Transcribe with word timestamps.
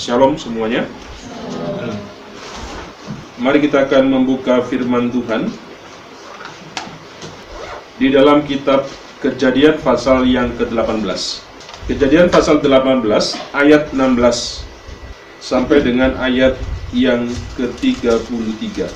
Shalom 0.00 0.40
semuanya. 0.40 0.88
Mari 3.36 3.60
kita 3.60 3.84
akan 3.84 4.08
membuka 4.08 4.64
firman 4.64 5.12
Tuhan 5.12 5.52
di 8.00 8.08
dalam 8.08 8.40
kitab 8.48 8.88
Kejadian 9.20 9.76
pasal 9.84 10.24
yang 10.24 10.56
ke-18. 10.56 11.04
Kejadian 11.84 12.32
pasal 12.32 12.64
18 12.64 13.04
ayat 13.52 13.92
16 13.92 14.64
sampai 15.36 15.84
dengan 15.84 16.16
ayat 16.16 16.56
yang 16.96 17.28
ke-33. 17.60 18.88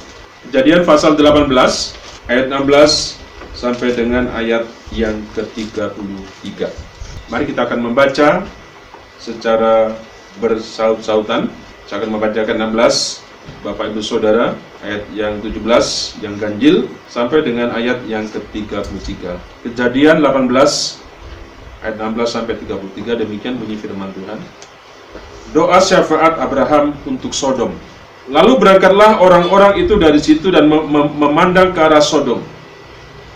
Kejadian 0.48 0.88
pasal 0.88 1.20
18 1.20 1.52
ayat 2.32 2.48
16 2.48 3.20
sampai 3.52 3.92
dengan 3.92 4.32
ayat 4.32 4.64
yang 4.96 5.20
ke-33. 5.36 6.64
Mari 7.28 7.44
kita 7.52 7.68
akan 7.68 7.92
membaca 7.92 8.48
secara 9.20 9.92
bersaut-sautan. 10.38 11.50
Saya 11.84 12.00
akan 12.00 12.16
membacakan 12.16 12.56
16 12.72 13.24
Bapak 13.60 13.92
Ibu 13.92 14.00
Saudara 14.00 14.56
ayat 14.80 15.04
yang 15.12 15.40
17 15.40 15.60
yang 16.24 16.34
ganjil 16.40 16.88
sampai 17.08 17.44
dengan 17.44 17.72
ayat 17.76 18.04
yang 18.08 18.24
ke-33. 18.28 19.36
Kejadian 19.68 20.24
18 20.24 20.48
ayat 21.84 21.96
16 22.00 22.24
sampai 22.24 22.54
33 22.56 23.20
demikian 23.24 23.60
bunyi 23.60 23.76
firman 23.76 24.12
Tuhan. 24.16 24.40
Doa 25.52 25.78
syafaat 25.78 26.40
Abraham 26.40 26.96
untuk 27.04 27.36
Sodom. 27.36 27.76
Lalu 28.32 28.56
berangkatlah 28.56 29.20
orang-orang 29.20 29.84
itu 29.84 30.00
dari 30.00 30.16
situ 30.16 30.48
dan 30.48 30.64
mem- 30.64 30.88
mem- 30.88 31.12
memandang 31.12 31.76
ke 31.76 31.80
arah 31.84 32.00
Sodom. 32.00 32.40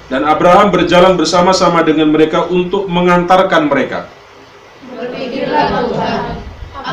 Dan 0.09 0.25
Abraham 0.25 0.73
berjalan 0.73 1.21
bersama-sama 1.21 1.85
dengan 1.85 2.09
mereka 2.09 2.49
untuk 2.49 2.89
mengantarkan 2.89 3.69
mereka. 3.69 4.09
Berpikirlah 4.89 5.69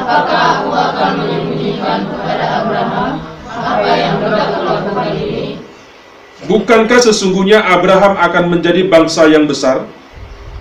apakah 0.05 0.41
aku 0.62 0.70
akan 0.70 1.12
menyembunyikan 1.18 2.05
kepada 2.05 2.45
Abraham 2.62 3.12
apa 3.50 3.90
yang 3.98 4.22
hendak 4.22 4.48
kulakukan 4.54 5.09
ini? 5.17 5.58
Bukankah 6.45 7.02
sesungguhnya 7.02 7.66
Abraham 7.66 8.14
akan 8.22 8.44
menjadi 8.53 8.86
bangsa 8.86 9.26
yang 9.26 9.50
besar, 9.50 9.81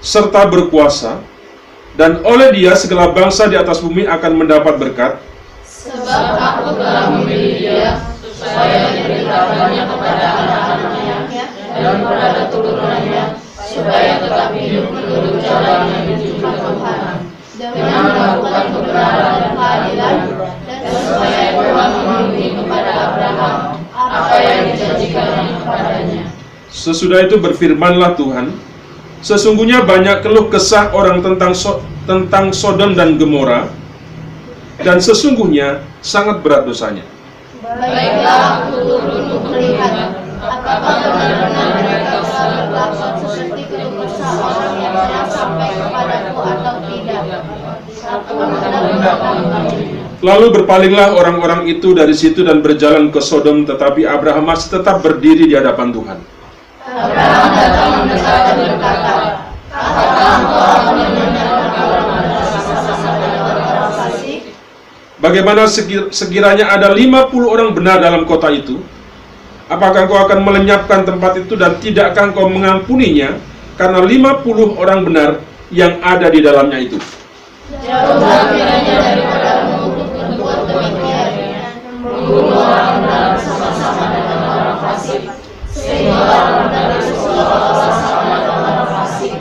serta 0.01 0.49
berkuasa, 0.49 1.21
dan 2.01 2.25
oleh 2.25 2.57
dia 2.57 2.73
segala 2.73 3.13
bangsa 3.13 3.45
di 3.53 3.61
atas 3.61 3.85
bumi 3.85 4.09
akan 4.09 4.33
mendapat 4.33 4.81
berkat? 4.81 5.21
Sebab 5.61 6.41
aku 6.41 6.81
telah 6.81 7.13
memilih 7.13 7.61
dia 7.61 8.01
supaya 8.33 8.97
diberitakannya 8.97 9.85
kepada 9.85 10.27
anak-anaknya 10.41 11.17
dan 11.53 11.95
kepada 12.01 12.29
keturunannya 12.49 13.25
supaya 13.61 14.13
tetap 14.25 14.49
hidup 14.57 14.89
menurut 14.89 15.37
jalan 15.45 15.81
yang 15.93 16.05
melakukan 18.95 19.35
kebenaran 19.35 19.35
dan 19.35 19.53
keadilan 19.59 20.17
dan 20.63 20.81
supaya 20.95 21.41
Tuhan 21.59 21.91
memenuhi 21.99 22.47
kepada 22.55 22.93
Abraham 23.11 23.55
apa 23.95 24.37
yang 24.39 24.61
dijanjikannya 24.71 25.45
kepadanya. 25.59 26.25
Sesudah 26.71 27.19
itu 27.27 27.39
berfirmanlah 27.39 28.19
Tuhan, 28.19 28.55
sesungguhnya 29.23 29.87
banyak 29.87 30.23
keluh 30.23 30.51
kesah 30.51 30.91
orang 30.95 31.23
tentang 31.23 31.55
So- 31.55 31.83
tentang 32.05 32.53
Sodom 32.53 32.93
dan 32.99 33.17
Gomora, 33.17 33.71
dan 34.83 34.99
sesungguhnya 35.01 35.83
sangat 36.05 36.43
berat 36.45 36.67
dosanya. 36.69 37.07
Baiklah 37.65 38.69
aku 38.69 38.77
turun 38.85 39.41
melihat 39.49 40.13
apakah 40.45 41.17
benar-benar 41.17 41.69
mereka 41.81 42.21
seperti 43.25 43.63
keluh 43.73 44.05
kesah 44.05 44.35
orang 44.37 44.75
yang 44.83 45.25
sampai 45.31 45.73
kepadaku 45.73 46.39
atau 46.45 46.75
tidak. 46.85 47.23
Lalu 50.25 50.47
berpalinglah 50.57 51.13
orang-orang 51.17 51.69
itu 51.69 51.93
dari 51.93 52.17
situ 52.17 52.41
dan 52.45 52.65
berjalan 52.65 53.13
ke 53.13 53.21
Sodom, 53.21 53.69
tetapi 53.69 54.09
Abraham 54.09 54.49
masih 54.49 54.81
tetap 54.81 55.05
berdiri 55.05 55.45
di 55.45 55.55
hadapan 55.57 55.93
Tuhan. 55.93 56.19
Engkau? 56.85 58.05
Bagaimana 65.25 65.65
sekir- 65.65 66.13
sekiranya 66.13 66.69
ada 66.69 66.93
50 66.93 67.49
orang 67.49 67.73
benar 67.73 67.97
dalam 67.97 68.29
kota 68.29 68.53
itu? 68.53 68.85
Apakah 69.73 70.05
kau 70.05 70.21
akan 70.21 70.45
melenyapkan 70.45 71.09
tempat 71.09 71.41
itu 71.41 71.57
dan 71.57 71.81
tidakkah 71.81 72.37
kau 72.37 72.53
mengampuninya 72.53 73.41
karena 73.81 74.05
50 74.05 74.77
orang 74.77 75.01
benar 75.09 75.41
yang 75.73 75.97
ada 76.05 76.29
di 76.29 76.45
dalamnya 76.45 76.77
itu? 76.77 77.01
Jauhlah 77.65 78.53
kiranya 78.53 78.95
daripadamu 79.01 79.97
berbuat 79.97 80.69
demikian, 80.69 81.33
membunuh 81.97 82.61
orang 82.61 83.01
benar 83.01 83.41
bersama-sama 83.41 84.05
dengan 84.13 84.39
orang 84.53 84.77
fasik, 84.85 85.25
sehingga 85.73 86.13
orang 86.13 86.69
benar 86.69 86.85
bersama 87.01 88.21
dengan 88.21 88.43
orang 88.53 88.85
fasik. 88.93 89.33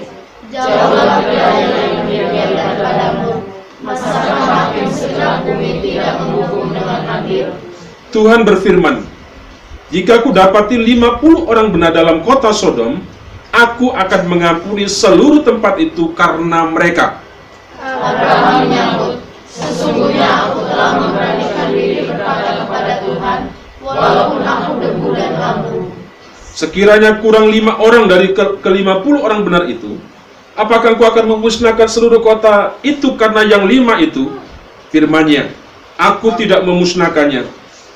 Jauhlah 0.55 1.19
kiranya 1.19 1.65
dari 1.67 1.91
demikian 1.99 2.49
daripadamu, 2.55 3.43
masakan 3.83 4.39
hakim 4.39 4.87
segenap 4.87 5.43
bumi 5.43 5.83
tidak 5.83 6.23
menghukum 6.23 6.71
dengan 6.71 6.99
adil. 7.03 7.47
Tuhan 8.15 8.47
berfirman, 8.47 9.03
Jika 9.91 10.23
aku 10.23 10.31
dapati 10.31 10.79
50 10.79 11.43
orang 11.43 11.75
benar 11.75 11.91
dalam 11.91 12.23
kota 12.23 12.55
Sodom, 12.55 13.03
aku 13.51 13.91
akan 13.91 14.21
mengampuni 14.31 14.87
seluruh 14.87 15.43
tempat 15.43 15.75
itu 15.83 16.15
karena 16.15 16.71
mereka. 16.71 17.22
Abraham 17.83 18.55
menyambut, 18.63 19.13
sesungguhnya 19.51 20.27
aku 20.47 20.63
telah 20.71 20.91
memberanikan 21.03 21.67
diri 21.75 22.07
berkata 22.07 22.63
kepada 22.63 23.03
Tuhan, 23.03 23.39
walaupun 23.83 24.41
aku 24.43 24.71
debu 24.79 25.07
dan 25.11 25.31
lampu. 25.35 25.91
Sekiranya 26.53 27.19
kurang 27.19 27.51
lima 27.51 27.75
orang 27.81 28.07
dari 28.07 28.31
ke, 28.31 28.61
ke 28.63 28.69
50 28.71 29.03
orang 29.19 29.43
benar 29.43 29.63
itu, 29.67 29.99
apakah 30.55 30.95
engkau 30.95 31.11
akan 31.11 31.35
memusnahkan 31.35 31.89
seluruh 31.91 32.23
kota 32.23 32.79
itu 32.87 33.19
karena 33.19 33.43
yang 33.43 33.67
lima 33.67 33.99
itu? 33.99 34.31
Firmannya, 34.93 35.51
aku 35.97 36.37
tidak 36.39 36.63
memusnahkannya. 36.63 37.49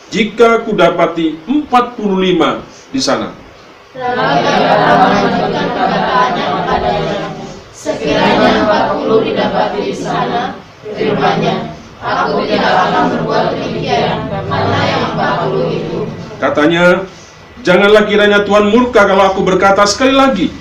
Jika 0.09 0.65
ku 0.65 0.73
dapati 0.73 1.37
45 1.45 2.91
di 2.91 2.99
sana. 2.99 3.31
Lalu 3.93 4.19
Abraham 4.19 4.97
melanjutkan 5.05 5.67
sekiranya 7.87 8.46
puluh 9.07 9.23
didapati 9.23 9.87
di 9.87 9.95
sana, 9.95 10.59
firmannya, 10.83 11.71
aku 12.03 12.43
tidak 12.43 12.75
akan 12.75 13.03
berbuat 13.15 13.55
demikian, 13.55 14.27
karena 14.27 14.79
yang 14.83 15.03
empat 15.15 15.47
puluh 15.47 15.71
itu. 15.71 16.03
Katanya, 16.43 17.07
janganlah 17.63 18.03
kiranya 18.03 18.43
Tuhan 18.43 18.67
murka 18.67 19.07
kalau 19.07 19.31
aku 19.31 19.47
berkata 19.47 19.87
sekali 19.87 20.11
lagi. 20.11 20.51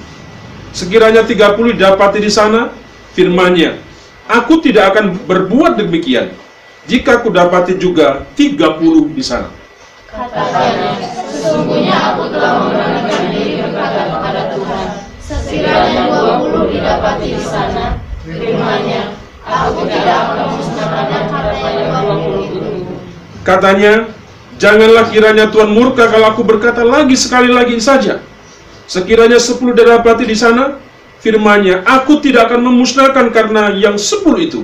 Sekiranya 0.71 1.27
30 1.27 1.75
didapati 1.75 2.21
di 2.23 2.29
sana, 2.29 2.71
firmannya, 3.17 3.81
aku 4.31 4.61
tidak 4.61 4.95
akan 4.95 5.19
berbuat 5.27 5.81
demikian. 5.81 6.31
Jika 6.87 7.19
aku 7.19 7.35
dapati 7.35 7.81
juga 7.81 8.23
30 8.39 9.11
di 9.11 9.25
sana. 9.25 9.51
Katanya, 10.07 11.01
sesungguhnya 11.33 11.97
aku 12.13 12.29
telah 12.29 12.61
memberanikan 12.63 13.25
diri 13.33 13.59
berkata 13.65 14.07
kepada 14.13 14.43
Tuhan, 14.53 14.87
sekiranya 15.21 16.03
dua 16.13 16.35
puluh 16.45 16.65
didapati 16.73 17.27
di 17.37 17.43
sana, 17.43 17.96
firmannya, 18.37 19.03
aku 19.43 19.83
tidak 19.89 20.17
akan 20.17 20.37
memusnahkan 20.53 21.23
karena 21.33 21.69
yang 21.73 22.21
itu. 22.45 22.59
Katanya, 23.43 23.93
janganlah 24.61 25.05
kiranya 25.11 25.47
Tuhan 25.49 25.71
murka 25.73 26.11
kalau 26.11 26.33
aku 26.35 26.43
berkata 26.45 26.83
lagi 26.85 27.17
sekali 27.17 27.51
lagi 27.51 27.81
saja. 27.81 28.21
Sekiranya 28.87 29.43
10 29.43 29.75
didapati 29.75 30.23
di 30.29 30.37
sana, 30.39 30.79
firmannya, 31.19 31.83
aku 31.83 32.23
tidak 32.23 32.53
akan 32.53 32.71
memusnahkan 32.71 33.35
karena 33.35 33.75
yang 33.75 33.99
10 33.99 34.39
itu. 34.39 34.63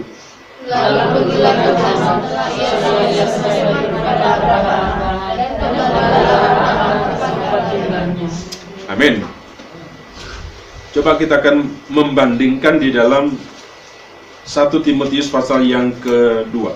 Lalu. 0.70 1.02
Amin. 8.92 9.24
Coba 10.92 11.16
kita 11.16 11.40
akan 11.40 11.64
membandingkan 11.88 12.76
di 12.76 12.92
dalam 12.92 13.32
1 14.42 14.74
Timotius 14.82 15.30
pasal 15.30 15.62
yang 15.62 15.94
kedua. 16.02 16.74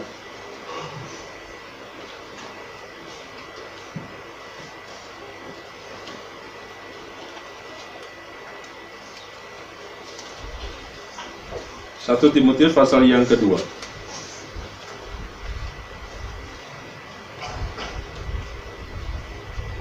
Satu 12.06 12.30
Timotius 12.30 12.70
pasal 12.70 13.02
yang 13.02 13.26
kedua. 13.26 13.58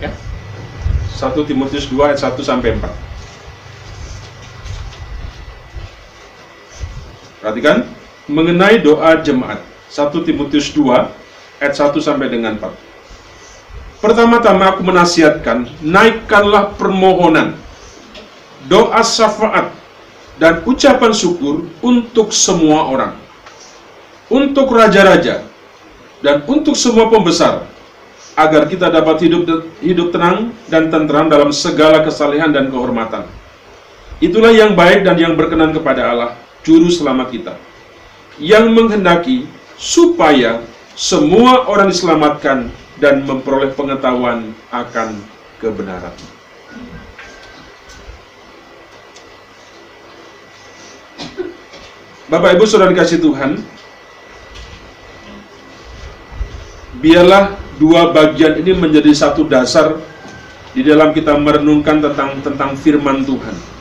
Ya. 0.01 0.09
1 1.21 1.37
Timotius 1.45 1.85
2 1.85 2.01
ayat 2.01 2.17
1 2.17 2.41
sampai 2.41 2.81
4. 2.81 3.14
Perhatikan 7.45 7.85
mengenai 8.25 8.81
doa 8.81 9.21
jemaat. 9.21 9.61
1 9.93 10.09
Timotius 10.25 10.73
2 10.73 11.61
ayat 11.61 11.77
1 11.77 11.93
sampai 12.01 12.25
dengan 12.25 12.57
4. 12.57 12.73
Pertama-tama 14.01 14.73
aku 14.73 14.81
menasihatkan, 14.81 15.69
naikkanlah 15.77 16.73
permohonan, 16.73 17.53
doa 18.65 18.97
syafaat, 19.05 19.69
dan 20.41 20.65
ucapan 20.65 21.13
syukur 21.13 21.69
untuk 21.85 22.33
semua 22.33 22.89
orang. 22.89 23.13
Untuk 24.25 24.73
raja-raja, 24.73 25.45
dan 26.25 26.41
untuk 26.49 26.73
semua 26.73 27.13
pembesar, 27.13 27.69
agar 28.33 28.65
kita 28.65 28.89
dapat 28.89 29.21
hidup 29.21 29.69
hidup 29.85 30.09
tenang 30.09 30.49
dan 30.65 30.89
tentram 30.89 31.29
dalam 31.29 31.53
segala 31.53 32.01
kesalehan 32.01 32.49
dan 32.49 32.73
kehormatan. 32.73 33.29
Itulah 34.17 34.49
yang 34.49 34.73
baik 34.73 35.05
dan 35.05 35.13
yang 35.21 35.37
berkenan 35.37 35.77
kepada 35.77 36.09
Allah, 36.09 36.31
juru 36.65 36.89
selamat 36.89 37.29
kita, 37.29 37.53
yang 38.41 38.73
menghendaki 38.73 39.45
supaya 39.77 40.65
semua 40.97 41.69
orang 41.69 41.93
diselamatkan 41.93 42.73
dan 42.97 43.21
memperoleh 43.23 43.71
pengetahuan 43.77 44.51
akan 44.73 45.21
kebenaran. 45.61 46.15
Bapak 52.25 52.57
Ibu 52.57 52.65
Saudara 52.65 52.89
dikasih 52.89 53.21
Tuhan, 53.21 53.61
biarlah 56.97 57.53
dua 57.77 58.09
bagian 58.09 58.57
ini 58.57 58.73
menjadi 58.73 59.13
satu 59.13 59.45
dasar 59.45 60.01
di 60.73 60.81
dalam 60.81 61.13
kita 61.13 61.37
merenungkan 61.37 62.01
tentang 62.01 62.41
tentang 62.41 62.73
firman 62.73 63.21
Tuhan. 63.21 63.74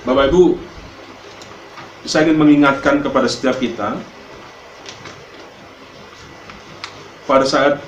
Bapak 0.00 0.32
Ibu, 0.32 0.56
saya 2.08 2.24
ingin 2.24 2.40
mengingatkan 2.40 3.04
kepada 3.04 3.28
setiap 3.28 3.60
kita 3.60 4.00
pada 7.28 7.44
saat 7.44 7.78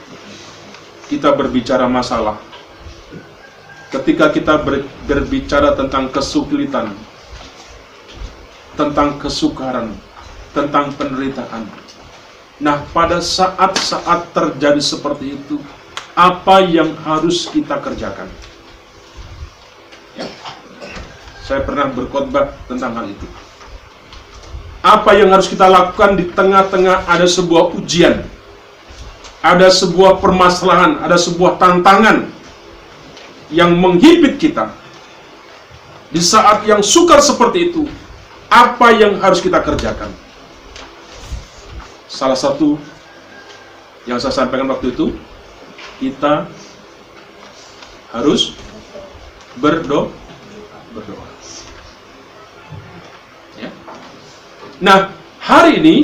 kita 1.09 1.33
berbicara 1.33 1.89
masalah 1.89 2.37
ketika 3.91 4.31
kita 4.31 4.61
ber, 4.61 4.85
berbicara 5.09 5.75
tentang 5.75 6.13
kesulitan 6.13 6.93
tentang 8.77 9.19
kesukaran 9.19 9.97
tentang 10.53 10.93
penderitaan 10.95 11.67
nah 12.63 12.85
pada 12.95 13.19
saat-saat 13.19 14.31
terjadi 14.31 14.79
seperti 14.79 15.41
itu 15.41 15.59
apa 16.15 16.63
yang 16.69 16.95
harus 17.03 17.49
kita 17.51 17.81
kerjakan 17.83 18.29
Saya 21.53 21.69
pernah 21.69 21.85
berkhotbah 21.93 22.57
tentang 22.65 22.97
hal 22.97 23.13
itu. 23.13 23.29
Apa 24.81 25.13
yang 25.13 25.37
harus 25.37 25.53
kita 25.53 25.69
lakukan 25.69 26.17
di 26.17 26.33
tengah-tengah 26.33 27.05
ada 27.05 27.29
sebuah 27.29 27.77
ujian, 27.77 28.25
ada 29.45 29.69
sebuah 29.69 30.17
permasalahan, 30.17 31.05
ada 31.05 31.21
sebuah 31.21 31.61
tantangan 31.61 32.25
yang 33.53 33.77
menghibit 33.77 34.41
kita. 34.41 34.73
Di 36.09 36.25
saat 36.25 36.65
yang 36.65 36.81
sukar 36.81 37.21
seperti 37.21 37.69
itu, 37.69 37.85
apa 38.49 38.89
yang 38.97 39.21
harus 39.21 39.45
kita 39.45 39.61
kerjakan? 39.61 40.09
Salah 42.09 42.41
satu 42.41 42.81
yang 44.09 44.17
saya 44.17 44.33
sampaikan 44.33 44.73
waktu 44.73 44.89
itu, 44.97 45.13
kita 46.01 46.49
harus 48.09 48.57
berdoa. 49.61 50.09
berdoa. 50.97 51.22
Nah, 54.83 55.15
hari 55.39 55.79
ini 55.79 55.95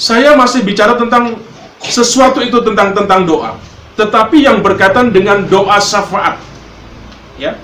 saya 0.00 0.32
masih 0.32 0.64
bicara 0.64 0.96
tentang 0.96 1.36
sesuatu 1.84 2.40
itu 2.40 2.56
tentang 2.64 2.96
tentang 2.96 3.28
doa, 3.28 3.60
tetapi 4.00 4.48
yang 4.48 4.64
berkaitan 4.64 5.12
dengan 5.12 5.44
doa 5.44 5.76
syafaat. 5.76 6.40
Ya. 7.36 7.60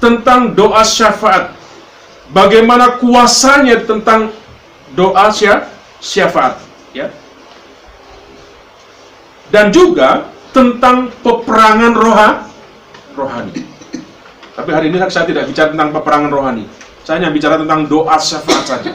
Tentang 0.00 0.56
doa 0.56 0.80
syafaat. 0.80 1.52
Bagaimana 2.32 2.96
kuasanya 2.96 3.84
tentang 3.84 4.32
doa 4.96 5.28
syafaat, 6.00 6.64
ya. 6.96 7.12
Dan 9.52 9.68
juga 9.68 10.32
tentang 10.56 11.12
peperangan 11.20 11.92
roha, 11.92 12.48
rohani. 13.12 13.68
Tapi 14.56 14.70
hari 14.72 14.88
ini 14.88 14.96
saya 15.12 15.28
tidak 15.28 15.44
bicara 15.52 15.76
tentang 15.76 15.92
peperangan 15.92 16.32
rohani 16.32 16.64
saya 17.02 17.18
hanya 17.22 17.34
bicara 17.34 17.58
tentang 17.58 17.86
doa 17.90 18.16
syafaat 18.18 18.64
saja. 18.66 18.92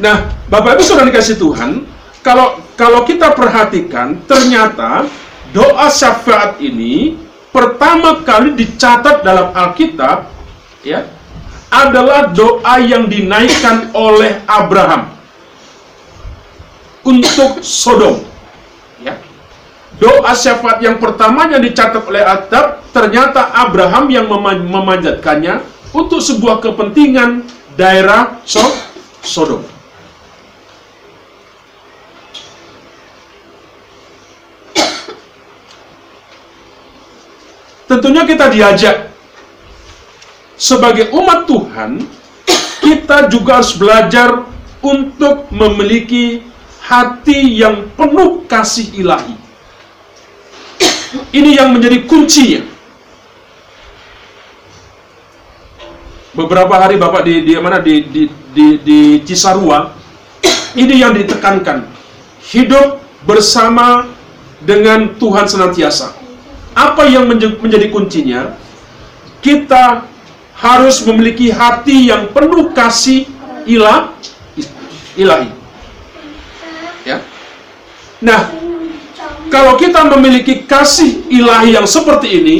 Nah, 0.00 0.32
Bapak 0.48 0.80
Ibu 0.80 0.82
sudah 0.84 1.04
dikasih 1.04 1.36
Tuhan, 1.36 1.84
kalau 2.24 2.60
kalau 2.76 3.04
kita 3.04 3.36
perhatikan, 3.36 4.16
ternyata 4.24 5.04
doa 5.52 5.92
syafaat 5.92 6.56
ini 6.64 7.20
pertama 7.52 8.24
kali 8.24 8.56
dicatat 8.56 9.20
dalam 9.20 9.52
Alkitab, 9.52 10.32
ya, 10.80 11.04
adalah 11.68 12.32
doa 12.32 12.80
yang 12.80 13.06
dinaikkan 13.12 13.92
oleh 13.92 14.40
Abraham 14.48 15.12
untuk 17.04 17.60
Sodom. 17.60 18.24
Doa 20.00 20.32
syafaat 20.32 20.80
yang 20.80 20.96
pertamanya 20.96 21.60
dicatat 21.60 22.00
oleh 22.08 22.24
Alkitab 22.24 22.88
ternyata 22.88 23.52
Abraham 23.52 24.08
yang 24.08 24.32
memanjatkannya 24.64 25.60
untuk 25.92 26.24
sebuah 26.24 26.64
kepentingan 26.64 27.44
daerah 27.76 28.40
Sodom. 29.20 29.60
Tentunya 37.90 38.22
kita 38.22 38.46
diajak 38.54 39.10
sebagai 40.54 41.10
umat 41.10 41.44
Tuhan, 41.44 42.06
kita 42.78 43.26
juga 43.26 43.58
harus 43.58 43.74
belajar 43.74 44.46
untuk 44.78 45.50
memiliki 45.50 46.46
hati 46.86 47.58
yang 47.58 47.90
penuh 47.98 48.46
kasih 48.46 48.94
ilahi. 48.94 49.39
Ini 51.34 51.50
yang 51.58 51.74
menjadi 51.74 52.06
kuncinya. 52.06 52.70
beberapa 56.34 56.78
hari 56.78 56.94
Bapak 56.96 57.26
di 57.26 57.42
di 57.42 57.52
mana 57.58 57.82
di 57.82 58.06
di 58.06 58.22
di, 58.54 58.66
di 58.80 59.00
Cisarua 59.26 59.90
ini 60.78 61.02
yang 61.02 61.14
ditekankan 61.14 61.86
hidup 62.54 63.02
bersama 63.26 64.06
dengan 64.62 65.18
Tuhan 65.18 65.46
senantiasa. 65.50 66.14
Apa 66.72 67.04
yang 67.10 67.26
menjadi 67.28 67.90
kuncinya? 67.90 68.54
Kita 69.42 70.06
harus 70.54 71.02
memiliki 71.02 71.50
hati 71.50 72.12
yang 72.12 72.30
penuh 72.30 72.70
kasih 72.70 73.26
ilah 73.66 74.14
ilahi. 75.18 75.50
Ya. 77.02 77.24
Nah, 78.20 78.52
kalau 79.50 79.74
kita 79.74 80.06
memiliki 80.06 80.62
kasih 80.64 81.26
ilahi 81.26 81.74
yang 81.74 81.84
seperti 81.84 82.28
ini, 82.30 82.58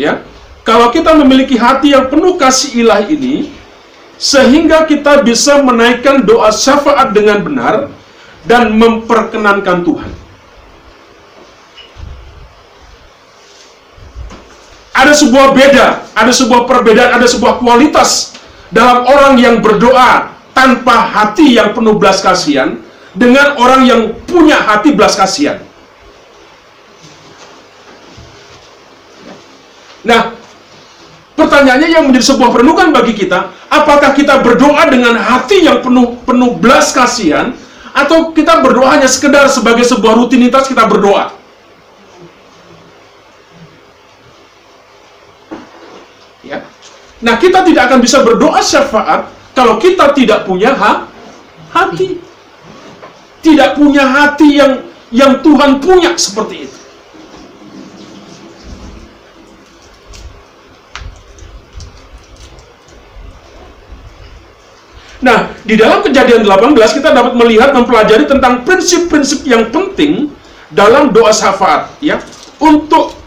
Ya, 0.00 0.24
kalau 0.64 0.88
kita 0.88 1.12
memiliki 1.12 1.60
hati 1.60 1.92
yang 1.92 2.08
penuh 2.08 2.40
kasih 2.40 2.72
ilahi 2.80 3.20
ini, 3.20 3.34
sehingga 4.16 4.88
kita 4.88 5.20
bisa 5.20 5.60
menaikkan 5.60 6.24
doa 6.24 6.48
syafaat 6.48 7.12
dengan 7.12 7.44
benar 7.44 7.92
dan 8.48 8.72
memperkenankan 8.80 9.84
Tuhan. 9.84 10.19
Ada 15.00 15.16
sebuah 15.16 15.56
beda, 15.56 15.86
ada 16.12 16.28
sebuah 16.28 16.68
perbedaan, 16.68 17.16
ada 17.16 17.24
sebuah 17.24 17.56
kualitas 17.56 18.36
dalam 18.68 19.08
orang 19.08 19.40
yang 19.40 19.64
berdoa 19.64 20.36
tanpa 20.52 21.08
hati 21.08 21.56
yang 21.56 21.72
penuh 21.72 21.96
belas 21.96 22.20
kasihan 22.20 22.76
dengan 23.16 23.56
orang 23.56 23.88
yang 23.88 24.12
punya 24.28 24.60
hati 24.60 24.92
belas 24.92 25.16
kasihan. 25.16 25.64
Nah, 30.04 30.36
pertanyaannya 31.36 31.88
yang 31.92 32.04
menjadi 32.04 32.36
sebuah 32.36 32.52
perenungan 32.52 32.92
bagi 32.92 33.16
kita, 33.16 33.52
apakah 33.72 34.12
kita 34.12 34.44
berdoa 34.44 34.84
dengan 34.88 35.16
hati 35.16 35.64
yang 35.64 35.80
penuh 35.80 36.20
penuh 36.28 36.60
belas 36.60 36.92
kasihan 36.92 37.56
atau 37.96 38.36
kita 38.36 38.60
berdoa 38.60 39.00
hanya 39.00 39.08
sekedar 39.08 39.48
sebagai 39.48 39.84
sebuah 39.88 40.12
rutinitas 40.20 40.68
kita 40.68 40.84
berdoa? 40.84 41.40
Ya. 46.40 46.64
Nah, 47.20 47.36
kita 47.36 47.60
tidak 47.64 47.92
akan 47.92 48.00
bisa 48.00 48.24
berdoa 48.24 48.60
syafaat 48.64 49.28
kalau 49.52 49.76
kita 49.76 50.16
tidak 50.16 50.48
punya 50.48 50.72
ha 50.72 51.04
hati. 51.72 52.16
Tidak 53.40 53.76
punya 53.76 54.04
hati 54.04 54.56
yang 54.56 54.72
yang 55.12 55.40
Tuhan 55.44 55.80
punya 55.80 56.16
seperti 56.16 56.68
itu. 56.68 56.80
Nah, 65.20 65.52
di 65.68 65.76
dalam 65.76 66.00
kejadian 66.00 66.48
18 66.48 66.96
kita 66.96 67.12
dapat 67.12 67.36
melihat 67.36 67.76
mempelajari 67.76 68.24
tentang 68.24 68.64
prinsip-prinsip 68.64 69.44
yang 69.44 69.68
penting 69.68 70.32
dalam 70.72 71.12
doa 71.12 71.28
syafaat 71.28 71.92
ya 72.00 72.16
untuk 72.56 73.19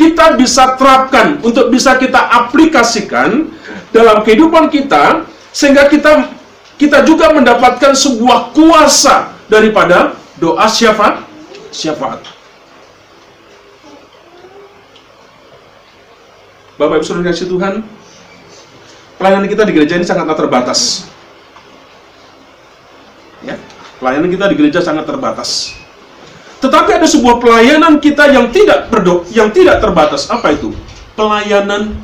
kita 0.00 0.32
bisa 0.40 0.80
terapkan, 0.80 1.36
untuk 1.44 1.68
bisa 1.68 1.92
kita 2.00 2.16
aplikasikan 2.16 3.52
dalam 3.92 4.24
kehidupan 4.24 4.72
kita 4.72 5.28
sehingga 5.52 5.84
kita 5.92 6.32
kita 6.80 7.04
juga 7.04 7.36
mendapatkan 7.36 7.92
sebuah 7.92 8.56
kuasa 8.56 9.36
daripada 9.52 10.16
doa 10.40 10.64
syafaat 10.64 11.20
syafaat. 11.68 12.24
Bapak 16.80 16.96
Ibu 16.96 17.04
Saudara 17.04 17.28
kasih 17.28 17.52
Tuhan, 17.52 17.84
pelayanan 19.20 19.52
kita 19.52 19.68
di 19.68 19.72
gereja 19.76 20.00
ini 20.00 20.06
sangatlah 20.08 20.32
terbatas. 20.32 21.12
Ya, 23.44 23.60
pelayanan 24.00 24.32
kita 24.32 24.48
di 24.48 24.56
gereja 24.56 24.80
sangat 24.80 25.04
terbatas. 25.04 25.76
Tetapi 26.60 26.90
ada 27.00 27.08
sebuah 27.08 27.40
pelayanan 27.40 27.96
kita 27.96 28.28
yang 28.28 28.52
tidak 28.52 28.92
berdo, 28.92 29.24
yang 29.32 29.48
tidak 29.48 29.80
terbatas. 29.80 30.28
Apa 30.28 30.52
itu? 30.52 30.76
Pelayanan 31.16 31.96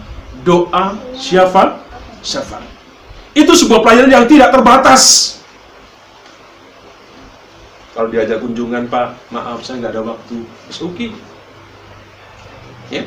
doa 0.49 0.97
syafaat 1.13 1.85
syafaat. 2.25 2.65
Itu 3.37 3.53
sebuah 3.53 3.85
pelayanan 3.85 4.13
yang 4.23 4.25
tidak 4.25 4.49
terbatas. 4.57 5.37
Kalau 7.93 8.09
diajak 8.13 8.41
kunjungan, 8.41 8.89
Pak, 8.89 9.33
maaf 9.33 9.61
saya 9.61 9.81
nggak 9.81 9.93
ada 9.93 10.03
waktu. 10.05 10.37
It's 10.69 10.81
okay. 10.81 11.13
Ya, 12.93 13.05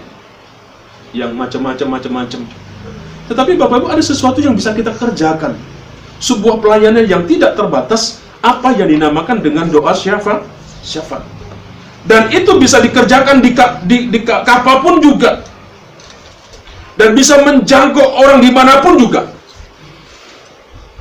yang 1.14 1.34
macam-macam 1.34 1.98
macam-macam. 1.98 2.42
Tetapi 3.30 3.52
Bapak 3.58 3.86
Ibu 3.86 3.88
ada 3.90 4.02
sesuatu 4.02 4.42
yang 4.42 4.58
bisa 4.58 4.74
kita 4.74 4.94
kerjakan. 4.94 5.58
Sebuah 6.20 6.62
pelayanan 6.62 7.06
yang 7.06 7.24
tidak 7.26 7.54
terbatas 7.58 8.22
apa 8.42 8.76
yang 8.76 8.90
dinamakan 8.90 9.40
dengan 9.40 9.70
doa 9.70 9.94
syafaat 9.94 10.44
syafaat. 10.82 11.39
Dan 12.08 12.32
itu 12.32 12.60
bisa 12.60 12.80
dikerjakan 12.80 13.42
di, 13.44 13.56
di, 13.86 14.08
di 14.12 14.20
kapal 14.24 14.82
pun 14.84 15.02
juga. 15.04 15.44
Dan 17.00 17.16
bisa 17.16 17.44
menjangkau 17.44 18.04
orang 18.04 18.42
di 18.44 18.52
mana 18.52 18.82
pun 18.84 19.00
juga. 19.00 19.24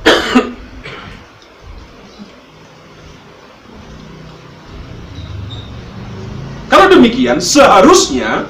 Kalau 6.71 6.87
demikian, 6.87 7.41
seharusnya 7.43 8.45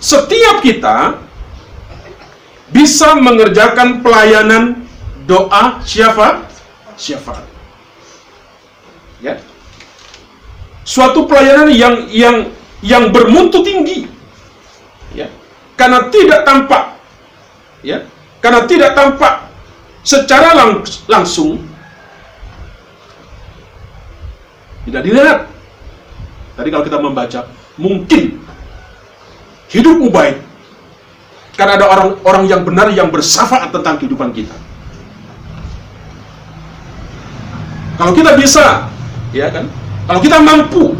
setiap 0.00 0.64
kita 0.64 1.14
bisa 2.70 3.18
mengerjakan 3.18 3.98
pelayanan 4.00 4.86
doa 5.26 5.82
syafaat 5.84 6.50
syafaat. 7.00 7.48
Ya. 9.24 9.40
Suatu 10.82 11.28
pelayanan 11.28 11.70
yang 11.70 11.94
yang 12.08 12.36
yang 12.80 13.04
bermutu 13.12 13.60
tinggi. 13.60 14.08
Ya. 15.12 15.28
Karena 15.76 16.08
tidak 16.08 16.44
tampak 16.48 16.96
ya. 17.84 18.04
Karena 18.40 18.64
tidak 18.64 18.96
tampak 18.96 19.52
secara 20.00 20.56
lang 20.56 20.80
langsung 21.06 21.60
tidak 24.88 25.02
dilihat. 25.04 25.38
Tadi 26.56 26.68
kalau 26.68 26.84
kita 26.84 26.98
membaca, 27.00 27.40
mungkin 27.80 28.40
hidupmu 29.70 30.12
baik 30.12 30.36
karena 31.56 31.76
ada 31.76 31.86
orang-orang 31.92 32.44
yang 32.48 32.62
benar 32.64 32.88
yang 32.92 33.08
bersafaat 33.12 33.68
tentang 33.68 34.00
kehidupan 34.00 34.32
kita. 34.32 34.56
Kalau 38.00 38.16
kita 38.16 38.32
bisa, 38.40 38.88
ya 39.36 39.52
kan? 39.52 39.68
Kalau 40.10 40.18
kita 40.26 40.42
mampu, 40.42 40.98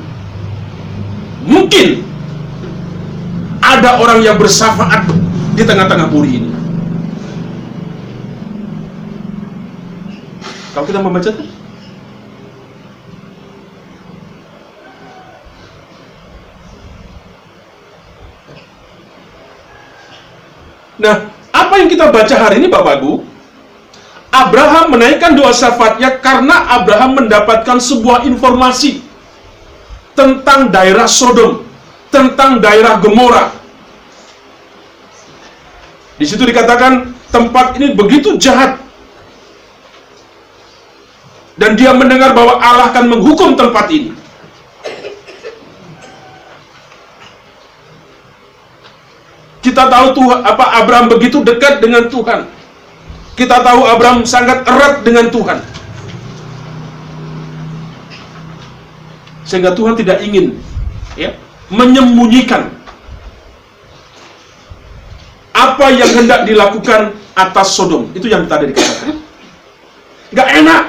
mungkin 1.43 2.07
ada 3.59 3.99
orang 3.99 4.23
yang 4.23 4.39
bersafaat 4.39 5.03
di 5.59 5.67
tengah-tengah 5.67 6.07
buri 6.07 6.39
ini. 6.39 6.51
Kalau 10.71 10.87
kita 10.87 11.03
membaca 11.03 11.27
Nah, 21.03 21.15
apa 21.51 21.75
yang 21.83 21.91
kita 21.91 22.15
baca 22.15 22.37
hari 22.39 22.63
ini 22.63 22.71
Bapak 22.71 23.03
Ibu? 23.03 23.30
Abraham 24.31 24.95
menaikkan 24.95 25.35
doa 25.35 25.51
syafaatnya 25.51 26.23
karena 26.23 26.79
Abraham 26.79 27.27
mendapatkan 27.27 27.83
sebuah 27.83 28.23
informasi 28.31 29.03
tentang 30.15 30.71
daerah 30.71 31.11
Sodom, 31.11 31.67
tentang 32.15 32.63
daerah 32.63 33.03
Gomora. 33.03 33.51
Di 36.15 36.29
situ 36.29 36.47
dikatakan 36.47 37.11
tempat 37.35 37.75
ini 37.81 37.97
begitu 37.99 38.39
jahat. 38.39 38.79
Dan 41.59 41.77
dia 41.77 41.93
mendengar 41.93 42.33
bahwa 42.33 42.57
Allah 42.57 42.89
akan 42.89 43.05
menghukum 43.11 43.53
tempat 43.59 43.91
ini. 43.93 44.17
Kita 49.61 49.93
tahu 49.93 50.17
Tuhan 50.17 50.41
apa 50.41 50.65
Abraham 50.81 51.13
begitu 51.13 51.45
dekat 51.45 51.85
dengan 51.85 52.09
Tuhan. 52.09 52.60
Kita 53.41 53.65
tahu 53.65 53.89
Abraham 53.89 54.21
sangat 54.29 54.69
erat 54.69 55.01
dengan 55.01 55.33
Tuhan. 55.33 55.65
Sehingga 59.49 59.73
Tuhan 59.73 59.97
tidak 59.97 60.21
ingin 60.21 60.61
ya, 61.17 61.33
menyembunyikan 61.73 62.69
apa 65.57 65.89
yang 65.89 66.13
hendak 66.21 66.45
dilakukan 66.45 67.17
atas 67.33 67.73
Sodom. 67.73 68.13
Itu 68.13 68.29
yang 68.29 68.45
tadi 68.45 68.77
dikatakan. 68.77 69.17
Gak 70.37 70.49
enak. 70.61 70.83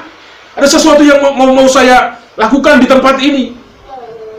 Ada 0.60 0.68
sesuatu 0.68 1.08
yang 1.08 1.24
mau, 1.24 1.56
mau 1.56 1.68
saya 1.72 2.20
lakukan 2.36 2.84
di 2.84 2.88
tempat 2.92 3.16
ini. 3.24 3.56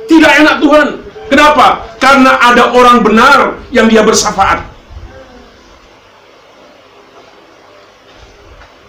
Tidak 0.05 0.33
enak 0.45 0.61
Tuhan. 0.61 1.01
Kenapa? 1.33 1.97
Karena 1.97 2.37
ada 2.45 2.77
orang 2.77 3.01
benar 3.01 3.57
yang 3.73 3.89
dia 3.89 4.05
bersafaat. 4.05 4.72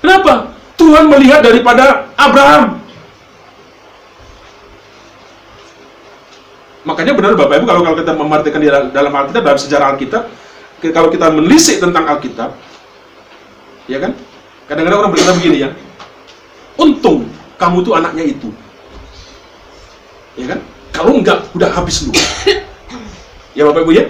Kenapa? 0.03 0.51
Tuhan 0.75 1.07
melihat 1.07 1.39
daripada 1.39 2.12
Abraham. 2.19 2.83
Makanya 6.83 7.15
benar 7.15 7.39
Bapak 7.39 7.63
Ibu 7.63 7.65
kalau 7.72 7.81
kalau 7.88 7.95
kita 7.95 8.12
memartikan 8.12 8.60
di 8.60 8.67
dalam 8.67 9.13
Alkitab 9.15 9.41
dalam 9.48 9.55
sejarah 9.55 9.95
Alkitab, 9.95 10.27
kalau 10.91 11.07
kita 11.07 11.31
menelisik 11.31 11.79
tentang 11.79 12.03
Alkitab, 12.03 12.51
ya 13.88 14.03
kan? 14.03 14.12
Kadang-kadang 14.67 15.07
orang 15.07 15.12
berkata 15.15 15.39
begini 15.39 15.63
ya, 15.63 15.69
untung 16.75 17.31
kamu 17.55 17.88
tuh 17.88 17.95
anaknya 17.95 18.27
itu, 18.27 18.51
ya 20.36 20.51
kan? 20.51 20.60
Kalau 20.91 21.15
enggak, 21.15 21.48
udah 21.55 21.72
habis 21.72 22.03
lu. 22.03 22.12
ya 23.57 23.63
Bapak 23.63 23.88
Ibu 23.88 23.91
ya. 23.95 24.03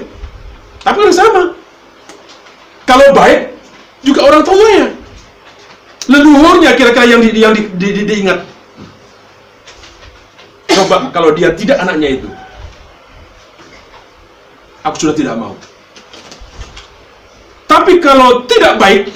Tapi 0.82 1.14
sama. 1.14 1.54
Kalau 2.90 3.14
baik, 3.14 3.54
juga 4.02 4.26
orang 4.26 4.42
tuanya. 4.42 5.03
Leluhurnya 6.12 6.76
kira-kira 6.76 7.06
yang, 7.08 7.22
di, 7.24 7.30
yang 7.38 7.54
di, 7.56 7.64
di, 7.76 7.88
di, 7.96 8.02
diingat. 8.04 8.40
Coba 10.74 11.14
kalau 11.14 11.32
dia 11.32 11.54
tidak 11.56 11.80
anaknya 11.80 12.20
itu. 12.20 12.30
Aku 14.84 14.96
sudah 15.00 15.16
tidak 15.16 15.40
mau. 15.40 15.56
Tapi 17.70 18.04
kalau 18.04 18.44
tidak 18.50 18.76
baik, 18.76 19.08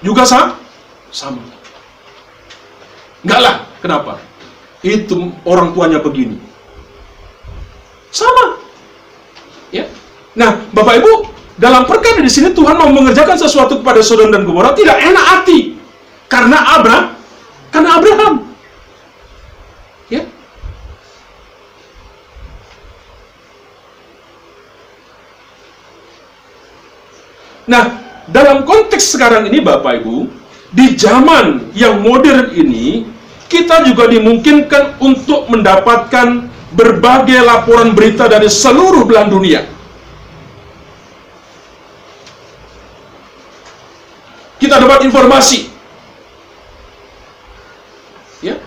juga 0.00 0.22
sama. 0.22 0.54
Sama. 1.10 1.42
Enggak 3.26 3.40
lah. 3.42 3.56
Kenapa? 3.82 4.22
itu 4.86 5.34
orang 5.42 5.74
tuanya 5.74 5.98
begini. 5.98 6.38
Sama. 8.14 8.60
Ya. 9.74 9.90
Nah, 10.38 10.62
Bapak 10.70 11.02
Ibu, 11.02 11.12
dalam 11.56 11.88
perkara 11.88 12.20
di 12.20 12.28
sini 12.28 12.52
Tuhan 12.52 12.76
mau 12.76 12.92
mengerjakan 12.92 13.40
sesuatu 13.40 13.80
kepada 13.80 14.04
Sodom 14.04 14.28
dan 14.28 14.44
Gomora 14.44 14.76
tidak 14.76 15.00
enak 15.00 15.24
hati. 15.24 15.72
Karena 16.28 16.58
Abraham, 16.76 17.16
karena 17.72 17.90
Abraham. 17.96 18.34
Ya. 20.12 20.22
Nah, 27.64 27.84
dalam 28.28 28.68
konteks 28.68 29.16
sekarang 29.16 29.48
ini 29.48 29.64
Bapak 29.64 30.04
Ibu, 30.04 30.28
di 30.76 30.92
zaman 30.92 31.72
yang 31.72 32.04
modern 32.04 32.52
ini, 32.52 33.08
kita 33.48 33.86
juga 33.86 34.10
dimungkinkan 34.12 35.00
untuk 35.00 35.48
mendapatkan 35.48 36.52
berbagai 36.74 37.40
laporan 37.40 37.96
berita 37.96 38.28
dari 38.28 38.50
seluruh 38.50 39.08
belahan 39.08 39.30
dunia. 39.32 39.75
Kita 44.66 44.82
dapat 44.82 45.06
informasi. 45.06 45.70
Ya. 48.42 48.58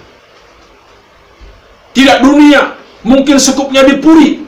Tidak 1.92 2.24
dunia, 2.24 2.80
mungkin 3.04 3.36
sekupnya 3.36 3.84
di 3.84 4.00
Puri. 4.00 4.40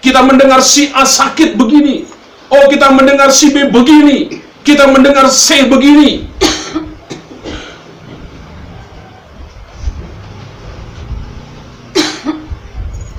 Kita 0.00 0.24
mendengar 0.24 0.64
si 0.64 0.88
A 0.96 1.04
sakit 1.04 1.60
begini. 1.60 2.08
Oh, 2.48 2.64
kita 2.72 2.88
mendengar 2.96 3.28
si 3.28 3.52
B 3.52 3.68
begini. 3.68 4.40
Kita 4.64 4.88
mendengar 4.88 5.28
C 5.28 5.68
begini. 5.68 6.24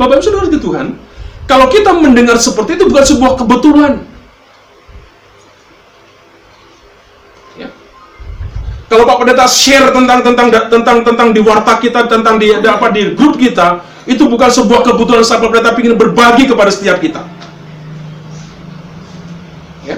Bapak 0.02 0.18
Ibu 0.18 0.24
Saudara 0.26 0.50
di 0.50 0.58
Tuhan, 0.58 0.98
kalau 1.46 1.70
kita 1.70 1.94
mendengar 1.94 2.42
seperti 2.42 2.82
itu 2.82 2.90
bukan 2.90 3.06
sebuah 3.06 3.38
kebetulan. 3.38 4.13
Kalau 8.94 9.10
Pak 9.10 9.26
Pendeta 9.26 9.50
share 9.50 9.90
tentang 9.90 10.22
tentang 10.22 10.54
tentang 10.70 10.98
tentang 11.02 11.34
di 11.34 11.42
warta 11.42 11.82
kita 11.82 12.06
tentang 12.06 12.38
di 12.38 12.54
apa 12.54 12.94
di 12.94 13.18
grup 13.18 13.42
kita, 13.42 13.82
itu 14.06 14.22
bukan 14.30 14.54
sebuah 14.54 14.86
kebetulan 14.86 15.26
saat 15.26 15.42
Pak 15.42 15.50
Pendeta 15.50 15.74
ingin 15.82 15.98
berbagi 15.98 16.46
kepada 16.46 16.70
setiap 16.70 17.02
kita. 17.02 17.26
Ya. 19.82 19.98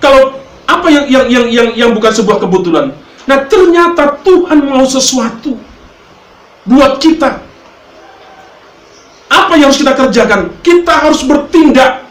Kalau 0.00 0.40
apa 0.64 0.88
yang 0.88 1.04
yang 1.04 1.24
yang 1.28 1.46
yang 1.52 1.68
yang 1.76 1.90
bukan 1.92 2.16
sebuah 2.16 2.48
kebetulan? 2.48 2.96
Nah, 3.28 3.44
ternyata 3.44 4.16
Tuhan 4.24 4.64
mau 4.64 4.88
sesuatu 4.88 5.60
buat 6.64 6.96
kita. 6.96 7.44
Apa 9.28 9.60
yang 9.60 9.68
harus 9.68 9.80
kita 9.80 9.92
kerjakan? 9.92 10.40
Kita 10.64 10.92
harus 11.04 11.20
bertindak. 11.24 12.04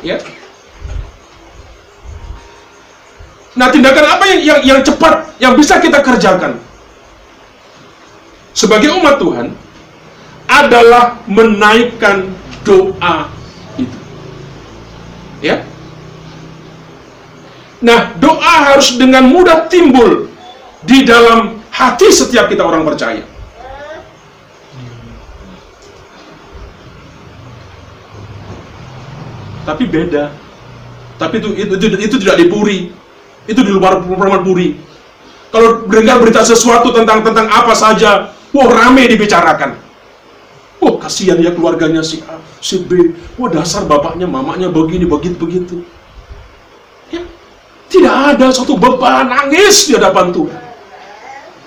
Ya. 0.00 0.16
Nah, 3.60 3.68
tindakan 3.68 4.06
apa 4.08 4.24
yang 4.32 4.40
yang, 4.40 4.60
yang 4.64 4.80
cepat 4.80 5.36
yang 5.36 5.52
bisa 5.52 5.76
kita 5.76 6.00
kerjakan? 6.00 6.56
Sebagai 8.56 8.96
umat 8.96 9.20
Tuhan 9.20 9.52
adalah 10.48 11.20
menaikkan 11.28 12.32
doa 12.64 13.28
itu. 13.76 13.98
Ya. 15.44 15.64
Nah, 17.80 18.12
doa 18.20 18.72
harus 18.72 18.96
dengan 19.00 19.24
mudah 19.28 19.68
timbul 19.72 20.28
di 20.84 21.04
dalam 21.04 21.60
hati 21.72 22.12
setiap 22.12 22.48
kita 22.48 22.60
orang 22.60 22.84
percaya. 22.84 23.24
Tapi 29.70 29.86
beda. 29.86 30.34
Tapi 31.14 31.38
itu 31.38 31.48
itu 31.54 31.74
itu, 31.78 31.96
itu 32.10 32.16
tidak 32.18 32.42
dipuri. 32.42 32.90
Itu 33.46 33.62
di 33.62 33.70
luar 33.70 34.02
perempuan 34.02 34.42
puri. 34.42 34.74
Kalau 35.54 35.86
dengar 35.86 36.18
berita 36.18 36.42
sesuatu 36.42 36.90
tentang 36.90 37.22
tentang 37.22 37.46
apa 37.46 37.70
saja, 37.74 38.34
wah 38.50 38.66
rame 38.66 39.06
dibicarakan. 39.06 39.78
Wah 40.82 40.94
kasihan 40.98 41.38
ya 41.38 41.54
keluarganya 41.54 42.02
si 42.02 42.18
A, 42.26 42.38
si 42.58 42.82
B. 42.82 43.14
Wah 43.38 43.50
dasar 43.50 43.86
bapaknya, 43.86 44.26
mamanya 44.26 44.66
begini, 44.70 45.06
begitu, 45.06 45.38
begitu. 45.38 45.76
Ya, 47.14 47.22
tidak 47.86 48.14
ada 48.34 48.46
satu 48.50 48.74
beban 48.74 49.30
nangis 49.30 49.86
di 49.86 49.94
hadapan 49.94 50.34
Tuhan. 50.34 50.62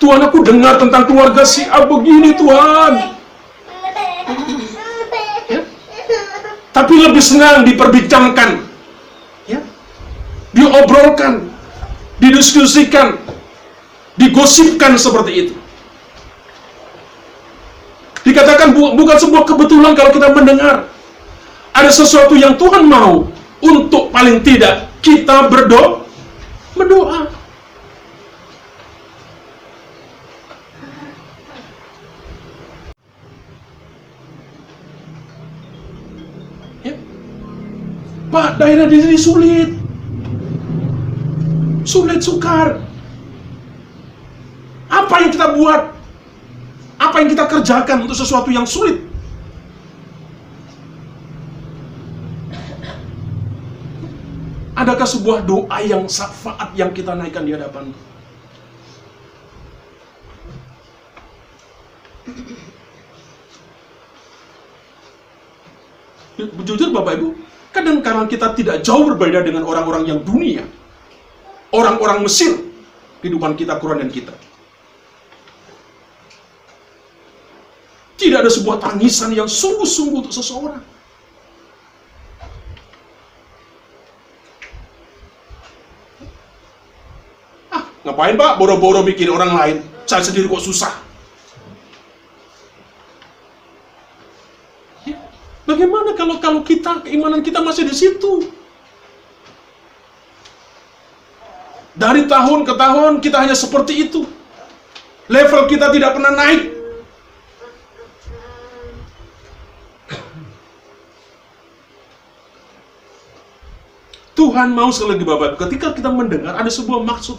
Tuhan 0.02 0.20
aku 0.28 0.44
dengar 0.44 0.76
tentang 0.76 1.08
keluarga 1.08 1.44
si 1.46 1.64
A 1.68 1.88
begini 1.88 2.36
Tuhan. 2.36 3.16
Tapi 6.74 6.94
lebih 6.98 7.22
senang 7.22 7.62
diperbincangkan. 7.62 8.50
Ya. 9.46 9.62
Diobrolkan. 10.50 11.46
Didiskusikan. 12.18 13.22
Digosipkan 14.18 14.98
seperti 14.98 15.32
itu. 15.46 15.54
Dikatakan 18.24 18.72
bu 18.74 18.96
bukan 18.98 19.16
sebuah 19.20 19.44
kebetulan 19.44 19.92
kalau 19.92 20.10
kita 20.10 20.32
mendengar 20.32 20.88
ada 21.76 21.90
sesuatu 21.92 22.32
yang 22.32 22.56
Tuhan 22.56 22.88
mau 22.88 23.28
untuk 23.60 24.08
paling 24.08 24.40
tidak 24.40 24.88
kita 25.04 25.52
berdoa 25.52 26.08
berdoa. 26.72 27.43
Pak, 38.34 38.58
daerah 38.58 38.90
di 38.90 38.98
sini 38.98 39.14
sulit. 39.14 39.70
Sulit 41.86 42.18
sukar. 42.18 42.82
Apa 44.90 45.22
yang 45.22 45.30
kita 45.30 45.54
buat? 45.54 45.94
Apa 46.98 47.22
yang 47.22 47.30
kita 47.30 47.46
kerjakan 47.46 48.02
untuk 48.02 48.18
sesuatu 48.18 48.50
yang 48.50 48.66
sulit? 48.66 48.98
Adakah 54.74 55.06
sebuah 55.06 55.46
doa 55.46 55.78
yang 55.86 56.02
syafaat 56.10 56.74
yang 56.74 56.90
kita 56.90 57.14
naikkan 57.14 57.46
di 57.46 57.54
hadapan 57.54 57.94
Jujur 66.66 66.90
Bapak 66.90 67.14
Ibu, 67.22 67.28
kadang 67.84 68.00
kadang 68.00 68.28
kita 68.32 68.56
tidak 68.56 68.80
jauh 68.80 69.04
berbeda 69.12 69.44
dengan 69.44 69.68
orang-orang 69.68 70.08
yang 70.08 70.24
dunia. 70.24 70.64
Orang-orang 71.68 72.24
Mesir, 72.24 72.56
kehidupan 73.20 73.52
kita, 73.60 73.76
Quran 73.76 74.00
dan 74.00 74.08
kita. 74.08 74.32
Tidak 78.16 78.40
ada 78.40 78.48
sebuah 78.48 78.80
tangisan 78.80 79.36
yang 79.36 79.44
sungguh-sungguh 79.44 80.24
untuk 80.24 80.32
seseorang. 80.32 80.80
Ngapain 88.04 88.36
pak 88.36 88.56
boro-boro 88.56 89.04
bikin 89.04 89.28
orang 89.28 89.52
lain? 89.52 89.76
Saya 90.04 90.24
sendiri 90.24 90.48
kok 90.48 90.60
susah. 90.60 90.92
Ya, 95.08 95.20
Bagaimana 95.64 96.12
kalau 96.12 96.36
kalau 96.40 96.60
kita 96.60 97.00
keimanan 97.08 97.40
kita 97.40 97.64
masih 97.64 97.88
di 97.88 97.96
situ? 97.96 98.52
Dari 101.96 102.28
tahun 102.28 102.68
ke 102.68 102.74
tahun 102.76 103.12
kita 103.24 103.36
hanya 103.40 103.56
seperti 103.56 104.08
itu. 104.10 104.28
Level 105.30 105.64
kita 105.72 105.88
tidak 105.88 106.12
pernah 106.12 106.36
naik. 106.36 106.74
Tuhan 114.34 114.74
mau 114.74 114.90
sekali 114.90 115.14
lagi 115.14 115.24
Bapak, 115.24 115.50
ketika 115.62 115.94
kita 115.94 116.10
mendengar 116.10 116.58
ada 116.58 116.66
sebuah 116.66 117.06
maksud 117.06 117.38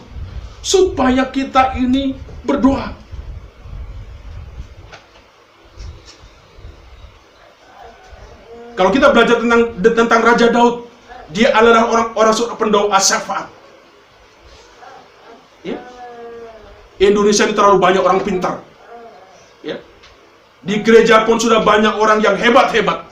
supaya 0.64 1.28
kita 1.28 1.76
ini 1.78 2.16
berdoa. 2.42 3.05
Kalau 8.76 8.92
kita 8.92 9.16
belajar 9.16 9.40
tentang 9.40 9.62
tentang 9.82 10.22
Raja 10.22 10.48
Daud, 10.52 10.92
dia 11.32 11.56
adalah 11.56 11.88
orang 11.88 12.08
orang 12.14 12.34
seorang 12.36 12.60
pendoa 12.60 13.00
syafaat. 13.00 13.48
Ya. 15.66 15.82
Indonesia 17.02 17.50
ini 17.50 17.58
terlalu 17.58 17.82
banyak 17.82 18.04
orang 18.04 18.22
pintar. 18.22 18.62
Ya. 19.66 19.82
Di 20.62 20.86
gereja 20.86 21.26
pun 21.26 21.42
sudah 21.42 21.66
banyak 21.66 21.98
orang 21.98 22.22
yang 22.22 22.38
hebat-hebat. 22.38 23.10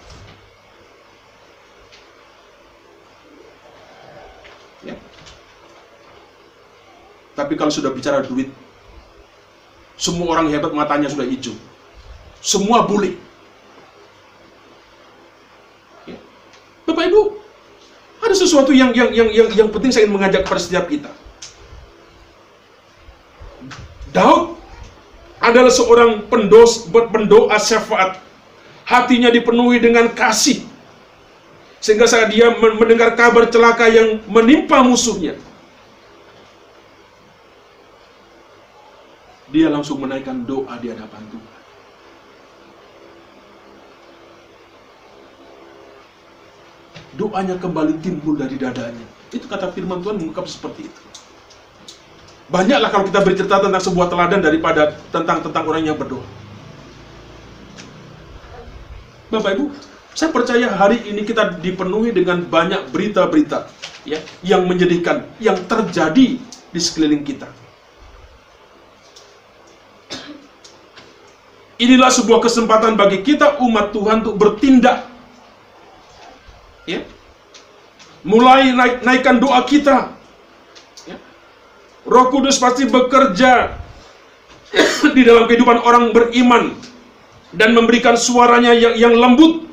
Ya. 4.86 4.96
Tapi 7.34 7.54
kalau 7.58 7.74
sudah 7.74 7.90
bicara 7.90 8.22
duit, 8.22 8.54
semua 9.98 10.38
orang 10.38 10.54
hebat 10.54 10.70
matanya 10.72 11.10
sudah 11.10 11.26
hijau. 11.26 11.58
Semua 12.44 12.86
boleh. 12.86 13.18
Ya. 16.06 16.20
Bapak 16.86 17.08
Ibu, 17.08 17.22
ada 18.20 18.36
sesuatu 18.54 18.70
yang 18.70 18.94
yang 18.94 19.10
yang 19.10 19.30
yang 19.34 19.48
yang 19.66 19.70
penting 19.74 19.90
saya 19.90 20.06
ingin 20.06 20.14
mengajak 20.14 20.46
kepada 20.46 20.62
setiap 20.62 20.86
kita. 20.86 21.10
Daud 24.14 24.62
adalah 25.42 25.74
seorang 25.74 26.30
pendos, 26.30 26.86
pendoa 26.94 27.58
syafaat. 27.58 28.22
Hatinya 28.86 29.34
dipenuhi 29.34 29.82
dengan 29.82 30.06
kasih. 30.14 30.62
Sehingga 31.82 32.06
saat 32.06 32.30
dia 32.30 32.54
mendengar 32.54 33.18
kabar 33.18 33.50
celaka 33.50 33.90
yang 33.90 34.22
menimpa 34.30 34.86
musuhnya, 34.86 35.36
dia 39.50 39.68
langsung 39.68 40.00
menaikkan 40.00 40.46
doa 40.46 40.78
di 40.80 40.94
hadapan 40.94 41.26
Tuhan. 41.28 41.53
Doanya 47.14 47.56
kembali 47.62 48.02
timbul 48.02 48.38
dari 48.38 48.58
dadanya. 48.58 49.06
Itu 49.30 49.46
kata 49.46 49.70
firman 49.74 50.02
Tuhan 50.02 50.18
mengungkap 50.18 50.50
seperti 50.50 50.90
itu. 50.90 51.02
Banyaklah 52.50 52.90
kalau 52.90 53.06
kita 53.10 53.22
bercerita 53.24 53.58
tentang 53.62 53.82
sebuah 53.82 54.08
teladan 54.12 54.42
daripada 54.44 54.94
tentang 55.10 55.42
tentang 55.42 55.64
orang 55.66 55.84
yang 55.86 55.98
berdoa. 55.98 56.26
Bapak 59.34 59.58
Ibu, 59.58 59.66
saya 60.14 60.30
percaya 60.30 60.70
hari 60.70 61.02
ini 61.10 61.26
kita 61.26 61.58
dipenuhi 61.58 62.14
dengan 62.14 62.46
banyak 62.46 62.94
berita-berita 62.94 63.66
ya 64.06 64.22
yang 64.46 64.70
menyedihkan 64.70 65.26
yang 65.42 65.58
terjadi 65.66 66.38
di 66.70 66.80
sekeliling 66.80 67.26
kita. 67.26 67.50
Inilah 71.82 72.14
sebuah 72.14 72.40
kesempatan 72.46 72.94
bagi 72.94 73.26
kita 73.26 73.58
umat 73.60 73.90
Tuhan 73.92 74.22
untuk 74.22 74.38
bertindak. 74.38 75.13
Ya. 76.84 77.08
Mulai 78.24 78.72
naik, 78.72 78.96
naikkan 79.04 79.38
doa 79.40 79.64
kita. 79.68 80.16
Ya. 81.08 81.18
Roh 82.08 82.28
Kudus 82.32 82.60
pasti 82.60 82.88
bekerja 82.88 83.80
di 85.16 85.22
dalam 85.22 85.46
kehidupan 85.48 85.84
orang 85.84 86.12
beriman 86.16 86.76
dan 87.54 87.78
memberikan 87.78 88.18
suaranya 88.18 88.74
yang, 88.74 88.96
yang 88.98 89.14
lembut. 89.16 89.64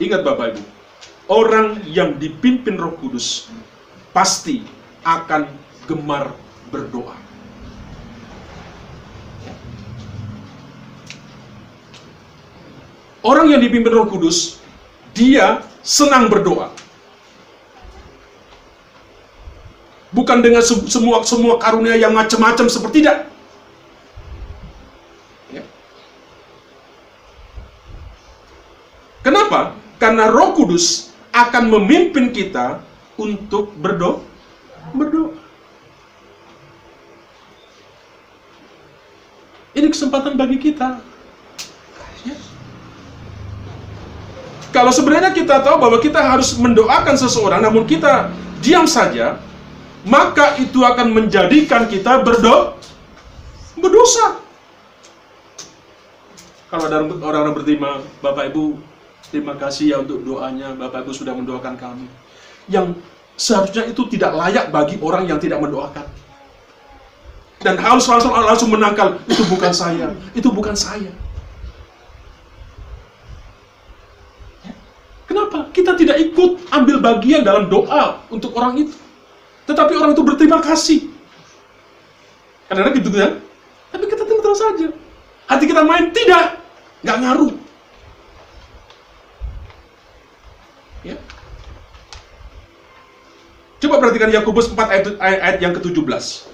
Ingat 0.00 0.24
Bapak 0.24 0.56
Ibu, 0.56 0.62
orang 1.28 1.84
yang 1.84 2.16
dipimpin 2.16 2.80
Roh 2.80 2.96
Kudus 2.96 3.52
pasti 4.16 4.64
akan 5.04 5.44
gemar 5.84 6.32
berdoa. 6.72 7.29
Orang 13.30 13.46
yang 13.46 13.62
dipimpin 13.62 13.94
Roh 13.94 14.10
Kudus, 14.10 14.58
dia 15.14 15.62
senang 15.86 16.26
berdoa. 16.26 16.74
Bukan 20.10 20.42
dengan 20.42 20.58
semua 20.66 21.22
semua 21.22 21.54
karunia 21.62 21.94
yang 21.94 22.10
macam-macam 22.10 22.66
seperti 22.66 23.06
tidak. 23.06 23.30
Ya. 25.54 25.62
Kenapa? 29.22 29.78
Karena 30.02 30.26
Roh 30.26 30.58
Kudus 30.58 31.14
akan 31.30 31.70
memimpin 31.70 32.34
kita 32.34 32.82
untuk 33.14 33.70
berdoa. 33.78 34.26
Berdoa. 34.90 35.38
Ini 39.78 39.86
kesempatan 39.86 40.34
bagi 40.34 40.58
kita. 40.58 40.98
Kalau 44.80 44.96
sebenarnya 44.96 45.36
kita 45.36 45.60
tahu 45.60 45.76
bahwa 45.76 46.00
kita 46.00 46.24
harus 46.24 46.56
mendoakan 46.56 47.12
seseorang, 47.12 47.60
namun 47.60 47.84
kita 47.84 48.32
diam 48.64 48.88
saja, 48.88 49.36
maka 50.08 50.56
itu 50.56 50.80
akan 50.80 51.12
menjadikan 51.12 51.84
kita 51.84 52.24
berdo 52.24 52.80
berdosa. 53.76 54.40
Kalau 56.72 56.88
ada 56.88 57.04
orang-orang 57.04 57.60
berterima, 57.60 58.00
Bapak 58.24 58.56
Ibu, 58.56 58.80
terima 59.28 59.52
kasih 59.60 59.84
ya 59.92 59.96
untuk 60.00 60.24
doanya, 60.24 60.72
Bapak 60.72 61.04
Ibu 61.04 61.12
sudah 61.12 61.36
mendoakan 61.36 61.76
kami. 61.76 62.08
Yang 62.64 63.04
seharusnya 63.36 63.84
itu 63.84 64.08
tidak 64.08 64.32
layak 64.32 64.72
bagi 64.72 64.96
orang 65.04 65.28
yang 65.28 65.36
tidak 65.36 65.60
mendoakan. 65.60 66.08
Dan 67.60 67.76
harus 67.76 68.08
langsung 68.08 68.32
langsung 68.32 68.72
menangkal, 68.72 69.20
itu 69.28 69.44
bukan 69.44 69.76
saya, 69.76 70.16
itu 70.32 70.48
bukan 70.48 70.72
saya. 70.72 71.12
Kenapa? 75.30 75.70
Kita 75.70 75.94
tidak 75.94 76.18
ikut 76.18 76.74
ambil 76.74 76.98
bagian 76.98 77.46
dalam 77.46 77.70
doa 77.70 78.26
untuk 78.34 78.50
orang 78.58 78.82
itu. 78.82 78.98
Tetapi 79.70 79.94
orang 79.94 80.10
itu 80.18 80.26
berterima 80.26 80.58
kasih. 80.58 81.06
Karena 82.66 82.90
gitu 82.90 83.14
kan? 83.14 83.38
Tapi 83.94 84.04
kita 84.10 84.26
tenang 84.26 84.58
saja. 84.58 84.90
Hati 85.46 85.64
kita 85.70 85.86
main 85.86 86.10
tidak, 86.10 86.58
nggak 87.06 87.18
ngaruh. 87.22 87.54
Ya. 91.06 91.14
Coba 93.78 94.02
perhatikan 94.02 94.34
Yakobus 94.34 94.66
4 94.70 94.82
ayat, 94.82 95.04
ayat 95.22 95.56
yang 95.62 95.74
ke-17. 95.78 96.50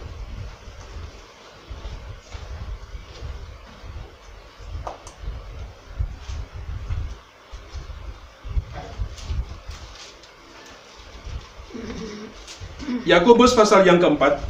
Yakobus 13.17 13.57
pasal 13.57 13.81
yang 13.89 13.97
keempat 13.97 14.45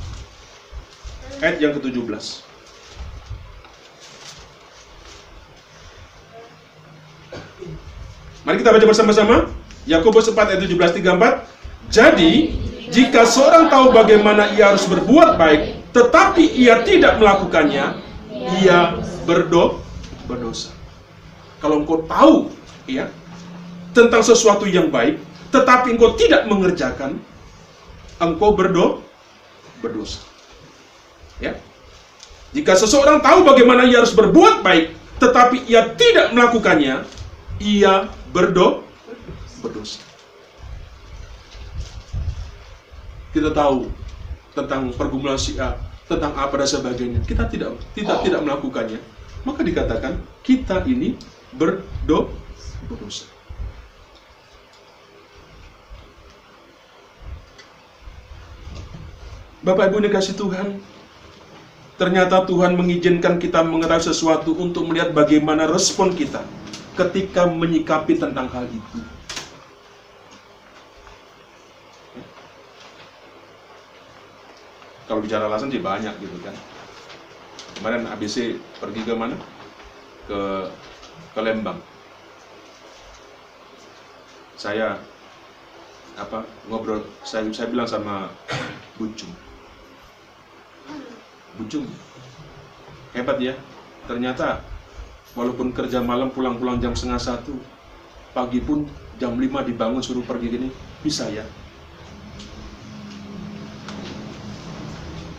ayat 1.38 1.62
yang 1.62 1.70
ke-17. 1.78 2.42
Mari 8.42 8.56
kita 8.58 8.74
baca 8.74 8.86
bersama-sama. 8.90 9.36
Yakobus 9.86 10.26
4 10.34 10.58
ayat 10.58 10.60
17 10.66 10.98
34. 10.98 11.94
Jadi, 11.94 12.32
jika 12.90 13.22
seorang 13.22 13.70
tahu 13.70 13.94
bagaimana 13.94 14.50
ia 14.58 14.74
harus 14.74 14.82
berbuat 14.90 15.38
baik, 15.38 15.94
tetapi 15.94 16.42
ia 16.58 16.82
tidak 16.82 17.22
melakukannya, 17.22 18.02
ia 18.66 18.78
berdo 19.22 19.78
berdosa. 20.26 20.74
Kalau 21.62 21.86
engkau 21.86 22.02
tahu 22.10 22.50
ya 22.90 23.06
tentang 23.94 24.26
sesuatu 24.26 24.66
yang 24.66 24.90
baik, 24.90 25.22
tetapi 25.54 25.94
engkau 25.94 26.18
tidak 26.18 26.50
mengerjakan, 26.50 27.22
engkau 28.22 28.56
berdo 28.56 29.04
berdosa. 29.80 30.24
Ya. 31.42 31.60
Jika 32.56 32.72
seseorang 32.72 33.20
tahu 33.20 33.44
bagaimana 33.44 33.84
ia 33.84 34.00
harus 34.00 34.16
berbuat 34.16 34.64
baik, 34.64 34.96
tetapi 35.20 35.68
ia 35.68 35.92
tidak 35.92 36.32
melakukannya, 36.32 37.04
ia 37.60 38.08
berdo 38.32 38.84
berdosa. 39.60 40.00
Kita 43.36 43.52
tahu 43.52 43.92
tentang 44.56 44.88
pergumulan 44.96 45.36
si 45.36 45.60
A, 45.60 45.76
tentang 46.08 46.32
apa 46.32 46.56
dan 46.56 46.68
sebagainya. 46.68 47.20
Kita 47.28 47.44
tidak 47.44 47.76
tidak 47.92 48.24
tidak 48.24 48.40
melakukannya, 48.40 49.00
maka 49.44 49.60
dikatakan 49.60 50.16
kita 50.40 50.80
ini 50.88 51.20
berdo 51.52 52.32
berdosa. 52.88 53.35
Bapak 59.64 59.88
Ibu 59.88 60.04
dikasih 60.04 60.36
Tuhan, 60.36 60.84
ternyata 61.96 62.44
Tuhan 62.44 62.76
mengizinkan 62.76 63.40
kita 63.40 63.64
mengetahui 63.64 64.04
sesuatu 64.04 64.52
untuk 64.52 64.84
melihat 64.84 65.16
bagaimana 65.16 65.64
respon 65.64 66.12
kita 66.12 66.44
ketika 66.96 67.48
menyikapi 67.48 68.20
tentang 68.20 68.52
hal 68.52 68.68
itu. 68.68 69.00
Kalau 75.06 75.22
bicara 75.22 75.48
alasan 75.48 75.72
sih 75.72 75.80
banyak 75.80 76.12
gitu 76.20 76.36
kan. 76.44 76.52
Kemarin 77.80 78.10
ABC 78.10 78.58
pergi 78.82 79.00
ke 79.06 79.14
mana? 79.14 79.36
Ke 80.26 80.68
ke 81.32 81.40
Lembang. 81.40 81.78
Saya 84.58 85.00
apa 86.16 86.44
ngobrol 86.68 87.04
saya 87.24 87.44
saya 87.52 87.68
bilang 87.68 87.88
sama 87.88 88.32
Bucung 88.96 89.45
Bucung 91.56 91.88
hebat 93.16 93.40
ya. 93.40 93.56
Ternyata 94.04 94.60
walaupun 95.32 95.72
kerja 95.72 96.04
malam 96.04 96.30
pulang-pulang 96.30 96.78
jam 96.78 96.92
setengah 96.92 97.20
satu 97.20 97.56
pagi 98.36 98.60
pun 98.60 98.84
jam 99.16 99.32
5 99.32 99.68
dibangun 99.68 100.04
suruh 100.04 100.22
pergi 100.22 100.46
gini 100.52 100.68
bisa 101.00 101.26
ya? 101.32 101.44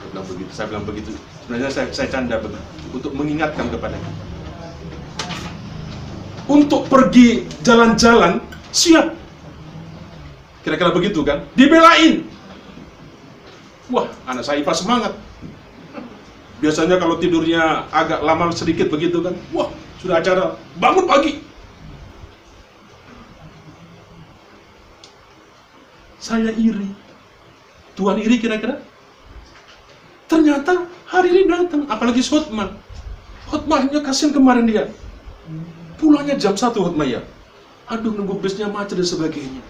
Saya 0.01 0.07
bilang 0.09 0.25
begitu 0.25 0.51
saya 0.51 0.67
bilang 0.73 0.85
begitu. 0.85 1.11
Sebenarnya 1.45 1.69
saya, 1.71 1.87
saya 1.93 2.09
canda 2.09 2.41
begitu 2.41 2.61
untuk 2.91 3.11
mengingatkan 3.13 3.69
kepada 3.69 3.95
kita. 3.95 4.23
Untuk 6.47 6.87
pergi 6.87 7.43
jalan-jalan 7.61 8.39
siap. 8.71 9.11
Kira-kira 10.63 10.91
begitu 10.91 11.23
kan? 11.23 11.43
Dibelain. 11.55 12.23
Wah, 13.87 14.07
anak 14.27 14.43
saya 14.43 14.59
IPA 14.59 14.73
semangat. 14.75 15.13
Biasanya 16.57 16.97
kalau 16.97 17.21
tidurnya 17.21 17.85
agak 17.93 18.25
lama 18.25 18.49
sedikit 18.49 18.89
begitu 18.89 19.21
kan, 19.21 19.37
wah 19.53 19.69
sudah 20.01 20.17
acara 20.17 20.57
bangun 20.81 21.05
pagi. 21.05 21.41
Saya 26.17 26.49
iri. 26.57 26.89
Tuhan 27.93 28.17
iri 28.19 28.41
kira-kira? 28.41 28.81
Ternyata 30.25 30.89
hari 31.07 31.29
ini 31.31 31.41
datang, 31.47 31.85
apalagi 31.87 32.25
khotbah. 32.25 32.73
Khotbahnya 33.47 34.03
kasihan 34.03 34.35
kemarin 34.35 34.67
dia. 34.67 34.91
Pulangnya 36.01 36.35
jam 36.35 36.57
1 36.57 36.73
khotbah 36.73 37.07
ya. 37.07 37.21
Aduh 37.87 38.11
nunggu 38.11 38.41
bisnya 38.43 38.67
macet 38.67 38.99
dan 38.99 39.07
sebagainya. 39.07 39.63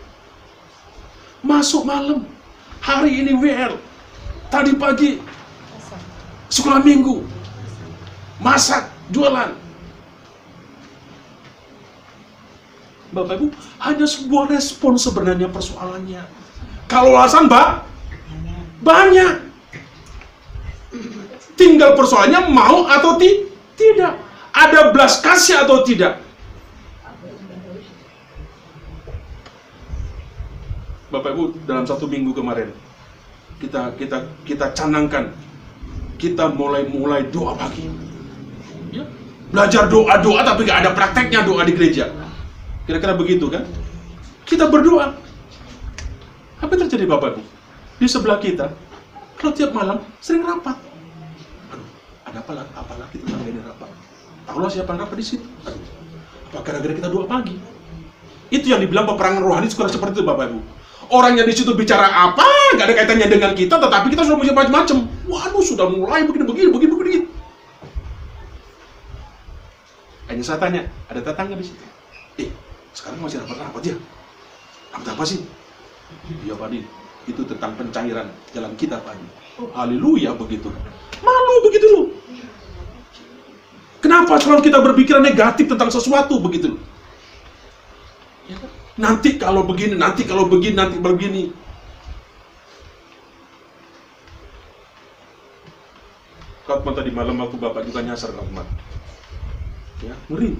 Masuk 1.46 1.86
malam. 1.86 2.26
Hari 2.82 3.22
ini 3.22 3.38
WL. 3.38 3.78
Tadi 4.50 4.74
pagi 4.80 5.22
sekolah 6.48 6.80
minggu. 6.84 7.24
Masak, 8.38 8.92
jualan. 9.10 9.56
Bapak 13.08 13.40
Ibu, 13.40 13.48
hanya 13.82 14.06
sebuah 14.06 14.52
respon 14.52 15.00
sebenarnya 15.00 15.48
persoalannya. 15.50 16.22
Kalau 16.92 17.16
alasan, 17.16 17.48
Mbak, 17.48 17.70
banyak. 18.84 19.34
Tinggal 21.58 21.98
persoalannya 21.98 22.54
mau 22.54 22.86
atau 22.86 23.18
ti 23.18 23.50
tidak. 23.74 24.22
Ada 24.54 24.94
belas 24.94 25.18
kasih 25.24 25.66
atau 25.66 25.82
tidak. 25.82 26.22
Bapak 31.10 31.34
Ibu, 31.34 31.64
dalam 31.66 31.88
satu 31.88 32.06
minggu 32.06 32.36
kemarin 32.36 32.70
kita 33.58 33.98
kita 33.98 34.18
kita 34.46 34.70
canangkan 34.78 35.34
kita 36.18 36.50
mulai 36.52 36.84
mulai 36.90 37.30
doa 37.30 37.54
pagi. 37.54 37.86
Ya. 38.92 39.06
Belajar 39.54 39.88
doa 39.88 40.18
doa 40.20 40.42
tapi 40.42 40.66
gak 40.66 40.84
ada 40.84 40.92
prakteknya 40.92 41.46
doa 41.46 41.62
di 41.64 41.74
gereja. 41.78 42.12
Kira-kira 42.90 43.14
begitu 43.14 43.48
kan? 43.48 43.64
Kita 44.44 44.68
berdoa. 44.68 45.14
Apa 46.58 46.72
yang 46.74 46.90
terjadi 46.90 47.06
Bapak 47.06 47.38
Ibu? 47.38 47.42
Di 47.98 48.08
sebelah 48.10 48.42
kita, 48.42 48.74
kalau 49.38 49.54
tiap 49.54 49.74
malam 49.74 50.02
sering 50.22 50.42
rapat. 50.42 50.78
Aduh, 51.70 51.86
ada 52.26 52.40
apa 52.42 52.52
lagi? 52.54 52.72
Apa 52.74 52.94
lagi 52.98 53.16
tentang 53.22 53.46
ini 53.46 53.62
rapat? 53.62 53.90
Tahulah 54.50 54.70
siapa 54.72 54.90
yang 54.96 55.00
rapat 55.06 55.18
di 55.22 55.26
situ? 55.26 55.48
Aduh, 55.68 55.84
apa 56.50 56.58
gara-gara 56.66 56.94
kita 56.98 57.10
doa 57.12 57.26
pagi? 57.30 57.58
Itu 58.48 58.72
yang 58.72 58.80
dibilang 58.82 59.06
peperangan 59.06 59.44
rohani 59.44 59.68
sekolah 59.68 59.92
seperti 59.92 60.22
itu 60.22 60.26
Bapak 60.26 60.50
Ibu. 60.50 60.60
Orang 61.08 61.40
yang 61.40 61.48
di 61.48 61.56
situ 61.56 61.72
bicara 61.76 62.08
apa, 62.08 62.44
nggak 62.76 62.86
ada 62.88 62.96
kaitannya 62.96 63.28
dengan 63.28 63.52
kita, 63.56 63.80
tetapi 63.80 64.12
kita 64.12 64.28
sudah 64.28 64.40
punya 64.40 64.56
macam-macam. 64.56 65.07
Waduh, 65.28 65.64
sudah 65.64 65.92
mulai 65.92 66.24
begini, 66.24 66.48
begini, 66.48 66.70
begini, 66.72 66.94
begini. 66.96 67.20
Hanya 70.32 70.44
saya 70.44 70.60
tanya, 70.60 70.82
ada 71.08 71.20
tetangga 71.24 71.56
di 71.56 71.66
situ. 71.68 71.84
Eh, 72.40 72.50
sekarang 72.96 73.20
masih 73.24 73.44
rapat-rapat 73.44 73.82
ya? 73.92 73.96
Rapat 74.96 75.08
apa 75.16 75.24
sih? 75.28 75.44
Iya 76.48 76.56
Pak 76.56 76.68
Din, 76.72 76.84
itu 77.28 77.42
tentang 77.44 77.76
pencairan 77.76 78.28
jalan 78.56 78.72
kita 78.80 79.04
Pak 79.04 79.14
Din. 79.16 79.30
Oh, 79.60 79.72
haleluya 79.76 80.32
begitu. 80.36 80.72
Malu 81.20 81.56
begitu 81.68 81.88
loh. 81.92 82.06
Kenapa 84.00 84.40
selalu 84.40 84.62
kita 84.64 84.80
berpikiran 84.80 85.24
negatif 85.26 85.68
tentang 85.68 85.92
sesuatu 85.92 86.40
begitu? 86.40 86.80
Ya 88.48 88.56
kan? 88.56 88.72
Nanti 88.98 89.36
kalau 89.36 89.68
begini, 89.68 90.00
nanti 90.00 90.24
kalau 90.24 90.48
begini, 90.48 90.76
nanti 90.78 90.98
begini. 91.02 91.52
Kalau 96.68 96.92
tadi 96.92 97.16
malam 97.16 97.40
aku 97.40 97.56
bapak 97.56 97.88
juga 97.88 98.04
nyasar 98.04 98.36
kalau 98.36 98.52
Ya, 100.04 100.14
ngeri. 100.28 100.60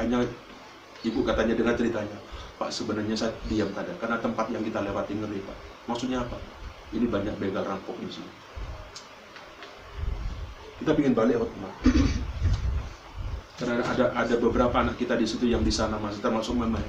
Hanya 0.00 0.24
ibu 1.04 1.20
katanya 1.20 1.54
dengan 1.54 1.76
ceritanya, 1.76 2.18
Pak 2.56 2.72
sebenarnya 2.72 3.14
saya 3.14 3.30
diam 3.46 3.70
tadi 3.70 3.92
karena 4.00 4.18
tempat 4.18 4.50
yang 4.50 4.64
kita 4.64 4.80
lewati 4.80 5.14
ngeri 5.14 5.38
Pak. 5.44 5.56
Maksudnya 5.86 6.24
apa? 6.24 6.40
Ini 6.90 7.06
banyak 7.06 7.36
begal 7.36 7.62
rampok 7.62 7.94
di 8.00 8.08
sini. 8.08 8.32
Kita 10.80 10.90
ingin 10.96 11.14
balik 11.14 11.38
waktu 11.38 11.56
Karena 13.54 13.86
ada 13.86 14.04
ada 14.16 14.34
beberapa 14.40 14.74
anak 14.74 14.98
kita 14.98 15.14
di 15.14 15.28
situ 15.28 15.46
yang 15.46 15.62
di 15.62 15.70
sana 15.70 15.94
masih 16.00 16.18
termasuk 16.18 16.58
mama 16.58 16.82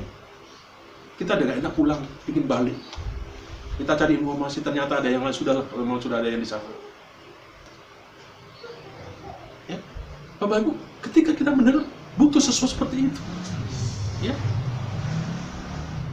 kita 1.16 1.40
gak 1.40 1.60
enak 1.64 1.74
pulang, 1.76 2.04
ingin 2.28 2.44
balik. 2.44 2.76
Kita 3.80 3.96
cari 3.96 4.20
informasi, 4.20 4.64
ternyata 4.64 5.00
ada 5.00 5.08
yang 5.08 5.24
sudah 5.32 5.64
memang 5.76 6.00
sudah 6.00 6.20
ada 6.20 6.28
yang 6.28 6.44
di 6.44 6.48
sana. 6.48 6.85
Bapak 10.46 10.62
Ibu, 10.62 10.72
ketika 11.10 11.32
kita 11.34 11.52
benar 11.58 11.84
butuh 12.16 12.38
sesuatu 12.38 12.72
seperti 12.78 13.10
itu, 13.10 13.22
ya, 14.22 14.34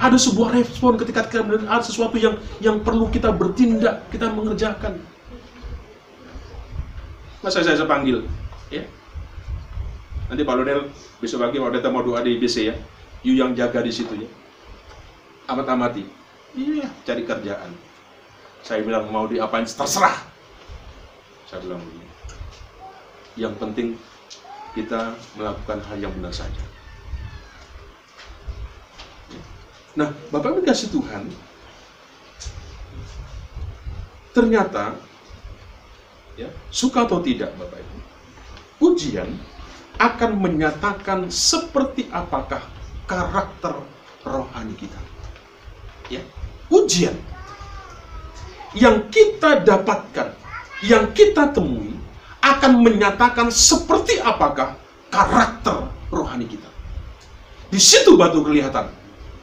ada 0.01 0.17
sebuah 0.17 0.57
respon 0.57 0.97
ketika 0.97 1.29
kita 1.29 1.45
benar 1.45 1.69
ada 1.69 1.85
sesuatu 1.85 2.17
yang 2.17 2.41
yang 2.65 2.81
perlu 2.81 3.13
kita 3.13 3.29
bertindak, 3.29 4.09
kita 4.09 4.33
mengerjakan. 4.33 4.97
Masa 7.45 7.61
saya, 7.61 7.77
saya 7.77 7.85
panggil, 7.85 8.25
ya. 8.73 8.89
Nanti 10.33 10.43
Pak 10.49 10.55
Lodel 10.57 10.89
besok 11.21 11.45
pagi 11.45 11.61
kalau 11.61 11.75
datang 11.75 11.93
mau 11.93 12.01
doa 12.01 12.25
di 12.25 12.41
BC 12.41 12.57
ya, 12.73 12.75
you 13.21 13.37
yang 13.37 13.53
jaga 13.53 13.85
di 13.85 13.93
situ 13.93 14.17
ya 14.17 14.31
amat-amati. 15.51 16.05
Iya, 16.53 16.87
cari 17.03 17.23
kerjaan. 17.25 17.73
Saya 18.63 18.85
bilang 18.85 19.09
mau 19.11 19.27
diapain 19.27 19.67
terserah. 19.67 20.23
Saya 21.49 21.65
bilang 21.65 21.81
begini. 21.83 22.09
Yang 23.41 23.55
penting 23.59 23.89
kita 24.73 25.17
melakukan 25.37 25.81
hal 25.89 25.97
yang 26.01 26.13
benar 26.17 26.33
saja. 26.33 26.65
Nah, 29.93 30.09
Bapak 30.33 30.65
dikasih 30.65 30.89
Tuhan, 30.89 31.29
ternyata 34.33 34.97
ya, 36.41 36.49
suka 36.73 37.05
atau 37.05 37.21
tidak 37.21 37.53
Bapak 37.61 37.77
Ibu, 37.77 37.99
ujian 38.89 39.29
akan 40.01 40.41
menyatakan 40.41 41.29
seperti 41.29 42.09
apakah 42.09 42.65
karakter 43.05 43.77
rohani 44.25 44.73
kita 44.81 44.97
ya, 46.09 46.23
ujian 46.73 47.17
yang 48.73 49.05
kita 49.13 49.61
dapatkan, 49.61 50.33
yang 50.85 51.13
kita 51.13 51.53
temui 51.53 51.93
akan 52.43 52.83
menyatakan 52.83 53.49
seperti 53.49 54.19
apakah 54.19 54.75
karakter 55.09 55.87
rohani 56.11 56.51
kita. 56.51 56.69
Di 57.71 57.81
situ 57.81 58.19
batu 58.19 58.43
kelihatan 58.43 58.91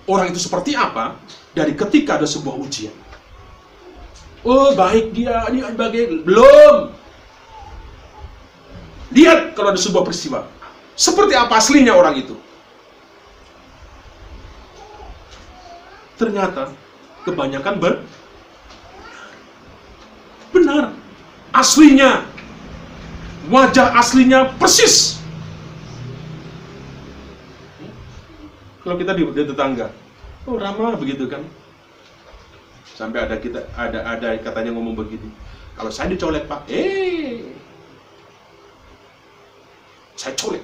orang 0.05 0.29
itu 0.29 0.43
seperti 0.43 0.75
apa 0.75 1.17
dari 1.55 1.73
ketika 1.73 2.19
ada 2.19 2.27
sebuah 2.27 2.59
ujian. 2.59 2.93
Oh 4.43 4.75
baik 4.75 5.15
dia, 5.15 5.47
ini 5.51 5.63
bagai 5.73 6.23
belum. 6.27 6.75
Lihat 9.09 9.57
kalau 9.57 9.73
ada 9.73 9.81
sebuah 9.81 10.05
peristiwa, 10.05 10.45
seperti 10.93 11.33
apa 11.33 11.57
aslinya 11.57 11.97
orang 11.97 12.21
itu. 12.21 12.37
ternyata 16.19 16.75
kebanyakan 17.23 17.75
ber 17.79 17.93
benar 20.51 20.91
aslinya 21.55 22.27
wajah 23.49 23.97
aslinya 23.97 24.55
persis. 24.61 25.17
Kalau 28.85 28.95
kita 28.95 29.11
di, 29.13 29.25
di 29.25 29.43
tetangga 29.43 29.91
oh 30.47 30.55
ramah 30.55 30.95
begitu 30.95 31.25
kan. 31.27 31.43
Sampai 32.95 33.25
ada 33.25 33.35
kita 33.41 33.65
ada 33.75 34.05
ada 34.05 34.37
katanya 34.39 34.73
ngomong 34.73 34.95
begitu. 34.95 35.27
Kalau 35.75 35.91
saya 35.91 36.13
dicolek 36.13 36.45
pak 36.45 36.63
eh 36.69 37.43
saya 40.15 40.33
colek. 40.37 40.63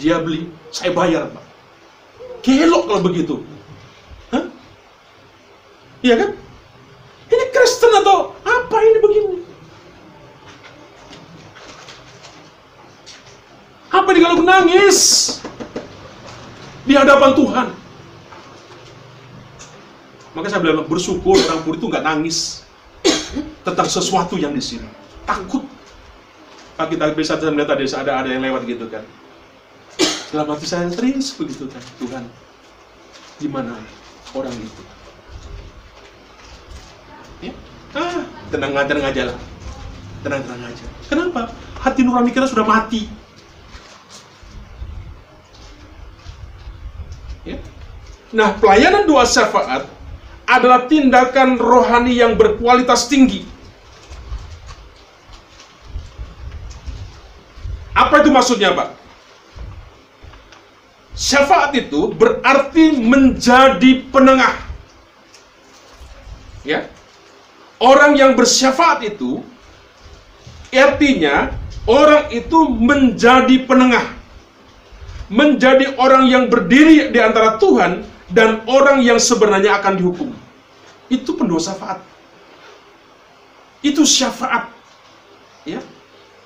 Dia 0.00 0.18
beli 0.18 0.48
saya 0.72 0.90
bayar 0.96 1.28
pak. 1.30 1.44
Kelok 2.42 2.90
kalau 2.90 3.02
begitu. 3.06 3.36
Iya 6.02 6.18
kan? 6.18 6.30
Ini 7.30 7.44
Kristen 7.54 7.94
atau 8.02 8.34
apa 8.42 8.76
ini 8.82 8.98
begini? 8.98 9.38
Apa 14.12 14.20
ini 14.20 14.28
kalau 14.28 14.44
nangis 14.44 14.98
di 16.84 16.92
hadapan 16.92 17.32
Tuhan? 17.32 17.68
Maka 20.36 20.52
saya 20.52 20.60
bilang 20.60 20.84
bersyukur 20.84 21.40
orang 21.40 21.64
puri 21.64 21.80
itu 21.80 21.88
nggak 21.88 22.04
nangis 22.04 22.60
tentang 23.64 23.88
sesuatu 23.88 24.36
yang 24.36 24.52
di 24.52 24.60
sini. 24.60 24.84
Takut. 25.24 25.64
Pak 26.76 26.92
kita 26.92 27.08
bisa 27.16 27.40
melihat 27.40 27.72
ada 27.72 27.88
ada 28.04 28.12
ada 28.20 28.28
yang 28.28 28.44
lewat 28.44 28.68
gitu 28.68 28.84
kan. 28.92 29.00
Dalam 30.28 30.44
hati 30.52 30.68
saya 30.68 30.92
serius 30.92 31.32
begitu 31.32 31.64
kan 31.72 31.80
Tuhan. 31.96 32.28
Gimana 33.40 33.80
orang 34.36 34.52
itu? 34.60 34.82
Ah, 37.96 38.28
tenang 38.52 38.76
aja, 38.76 38.92
tenang 38.92 39.08
aja 39.08 39.22
lah. 39.32 39.38
Tenang, 40.20 40.44
tenang 40.44 40.68
aja. 40.68 40.84
Kenapa? 41.08 41.48
Hati 41.80 42.04
nurani 42.04 42.28
kita 42.28 42.44
sudah 42.44 42.68
mati. 42.68 43.22
Ya. 47.42 47.58
Nah, 48.32 48.56
pelayanan 48.56 49.04
doa 49.04 49.28
syafaat 49.28 49.84
adalah 50.48 50.88
tindakan 50.88 51.60
rohani 51.60 52.16
yang 52.16 52.34
berkualitas 52.34 53.06
tinggi. 53.06 53.44
Apa 57.92 58.24
itu 58.24 58.32
maksudnya, 58.32 58.72
Pak? 58.72 58.88
Syafaat 61.12 61.76
itu 61.76 62.08
berarti 62.16 62.96
menjadi 62.96 64.00
penengah. 64.08 64.56
Ya. 66.64 66.88
Orang 67.76 68.16
yang 68.16 68.32
bersyafaat 68.32 69.04
itu 69.04 69.44
artinya 70.72 71.52
orang 71.84 72.32
itu 72.32 72.64
menjadi 72.72 73.56
penengah. 73.68 74.08
Menjadi 75.28 75.96
orang 76.00 76.28
yang 76.28 76.48
berdiri 76.48 77.12
di 77.12 77.18
antara 77.20 77.60
Tuhan 77.60 78.04
dan 78.32 78.64
orang 78.64 79.04
yang 79.04 79.20
sebenarnya 79.20 79.76
akan 79.78 80.00
dihukum. 80.00 80.30
Itu 81.12 81.36
pendoa 81.36 81.60
syafaat. 81.60 82.00
Itu 83.84 84.08
syafaat. 84.08 84.72
Ya. 85.68 85.84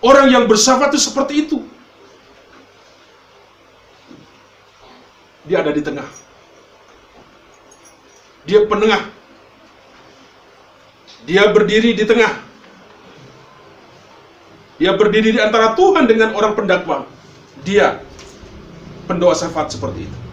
Orang 0.03 0.29
yang 0.29 0.51
bersyafaat 0.51 0.93
itu 0.93 1.03
seperti 1.07 1.47
itu. 1.47 1.63
Dia 5.47 5.63
ada 5.63 5.71
di 5.71 5.79
tengah. 5.79 6.11
Dia 8.43 8.67
penengah. 8.67 9.03
Dia 11.23 11.51
berdiri 11.55 11.95
di 11.95 12.03
tengah. 12.03 12.35
Dia 14.77 14.93
berdiri 14.99 15.39
di 15.39 15.41
antara 15.41 15.79
Tuhan 15.79 16.11
dengan 16.11 16.35
orang 16.35 16.59
pendakwa. 16.59 17.07
Dia 17.63 18.03
pendoa 19.07 19.39
syafaat 19.39 19.71
seperti 19.71 20.11
itu. 20.11 20.26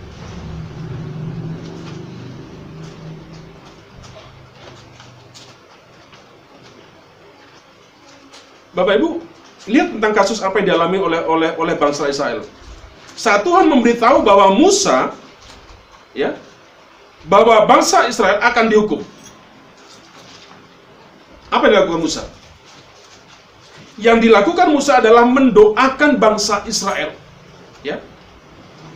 Bapak 8.74 8.98
Ibu, 8.98 9.10
lihat 9.70 9.94
tentang 9.94 10.14
kasus 10.18 10.42
apa 10.42 10.60
yang 10.60 10.74
dialami 10.74 10.98
oleh 10.98 11.22
oleh 11.30 11.50
oleh 11.62 11.76
bangsa 11.78 12.10
Israel. 12.10 12.42
Saat 13.14 13.46
Tuhan 13.46 13.70
memberitahu 13.70 14.26
bahwa 14.26 14.58
Musa 14.58 15.14
ya 16.18 16.34
bahwa 17.30 17.64
bangsa 17.70 18.10
Israel 18.10 18.42
akan 18.42 18.66
dihukum. 18.68 19.02
Apa 21.54 21.70
yang 21.70 21.86
dilakukan 21.86 22.02
Musa? 22.02 22.24
Yang 24.02 24.18
dilakukan 24.26 24.68
Musa 24.74 24.98
adalah 24.98 25.22
mendoakan 25.30 26.18
bangsa 26.18 26.66
Israel. 26.66 27.14
Ya. 27.86 28.02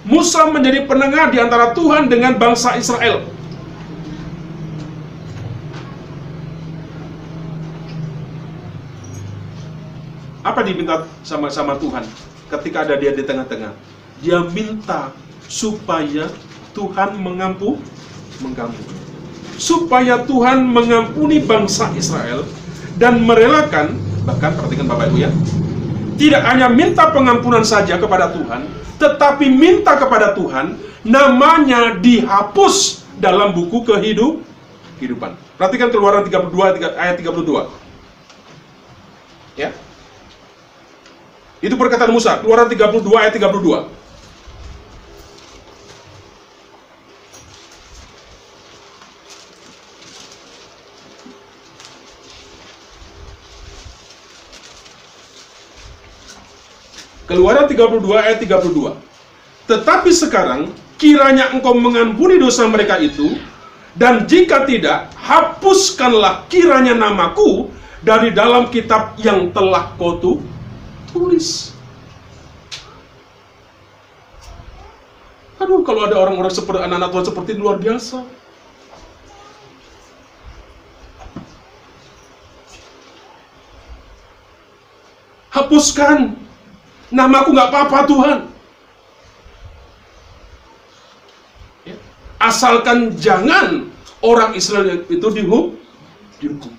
Musa 0.01 0.49
menjadi 0.49 0.89
penengah 0.89 1.29
di 1.29 1.37
antara 1.37 1.77
Tuhan 1.77 2.09
dengan 2.09 2.33
bangsa 2.33 2.73
Israel. 2.81 3.36
Apa 10.47 10.63
diminta 10.63 11.03
sama 11.27 11.51
sama 11.51 11.75
Tuhan 11.75 12.07
ketika 12.47 12.87
ada 12.87 12.95
dia 12.95 13.11
di 13.11 13.19
tengah-tengah? 13.27 13.75
Dia 14.23 14.47
minta 14.47 15.11
supaya 15.51 16.31
Tuhan 16.71 17.19
mengampu, 17.19 17.75
mengampuni. 18.39 18.95
Supaya 19.59 20.23
Tuhan 20.23 20.63
mengampuni 20.63 21.43
bangsa 21.43 21.91
Israel 21.99 22.47
dan 22.95 23.27
merelakan, 23.27 23.99
bahkan 24.23 24.55
perhatikan 24.55 24.87
Bapak 24.87 25.11
Ibu 25.11 25.17
ya, 25.19 25.31
tidak 26.15 26.47
hanya 26.47 26.71
minta 26.71 27.11
pengampunan 27.11 27.67
saja 27.67 27.99
kepada 27.99 28.31
Tuhan, 28.31 28.71
tetapi 29.03 29.51
minta 29.51 29.99
kepada 29.99 30.31
Tuhan 30.31 30.79
namanya 31.03 31.99
dihapus 31.99 33.03
dalam 33.19 33.51
buku 33.51 33.83
kehidup 33.83 34.39
kehidupan. 34.95 35.35
Perhatikan 35.59 35.91
keluaran 35.91 36.23
32 36.23 36.95
ayat 36.95 37.19
32. 37.19 37.67
Ya. 39.57 39.73
Itu 41.57 41.73
perkataan 41.73 42.13
Musa, 42.13 42.37
Keluaran 42.37 42.69
32 42.69 43.17
ayat 43.17 43.33
32. 43.33 43.89
Keluaran 57.27 57.67
32 57.67 58.23
ayat 58.23 58.37
32. 58.39 58.95
Tetapi 59.67 60.09
sekarang 60.15 60.71
kiranya 60.95 61.51
engkau 61.51 61.75
mengampuni 61.75 62.39
dosa 62.39 62.63
mereka 62.71 62.95
itu 63.03 63.35
dan 63.99 64.23
jika 64.29 64.63
tidak 64.63 65.11
hapuskanlah 65.19 66.47
kiranya 66.47 66.95
namaku 66.95 67.67
dari 67.99 68.31
dalam 68.31 68.71
kitab 68.71 69.19
yang 69.19 69.51
telah 69.51 69.91
kau 69.99 70.21
tu- 70.23 70.39
tulis. 71.37 71.77
Aduh, 75.61 75.81
kalau 75.85 76.05
ada 76.05 76.17
orang-orang 76.17 76.53
seperti 76.53 76.81
anak-anak 76.81 77.09
Tuhan 77.13 77.25
seperti 77.29 77.49
ini, 77.53 77.61
luar 77.61 77.77
biasa. 77.81 78.17
Hapuskan 85.53 86.37
namaku 87.09 87.49
nggak 87.57 87.69
apa-apa 87.73 87.99
Tuhan. 88.05 88.39
Ya. 91.89 91.97
Asalkan 92.37 93.17
jangan 93.17 93.89
orang 94.21 94.53
Israel 94.53 95.01
itu 95.09 95.27
dihukum. 95.33 96.76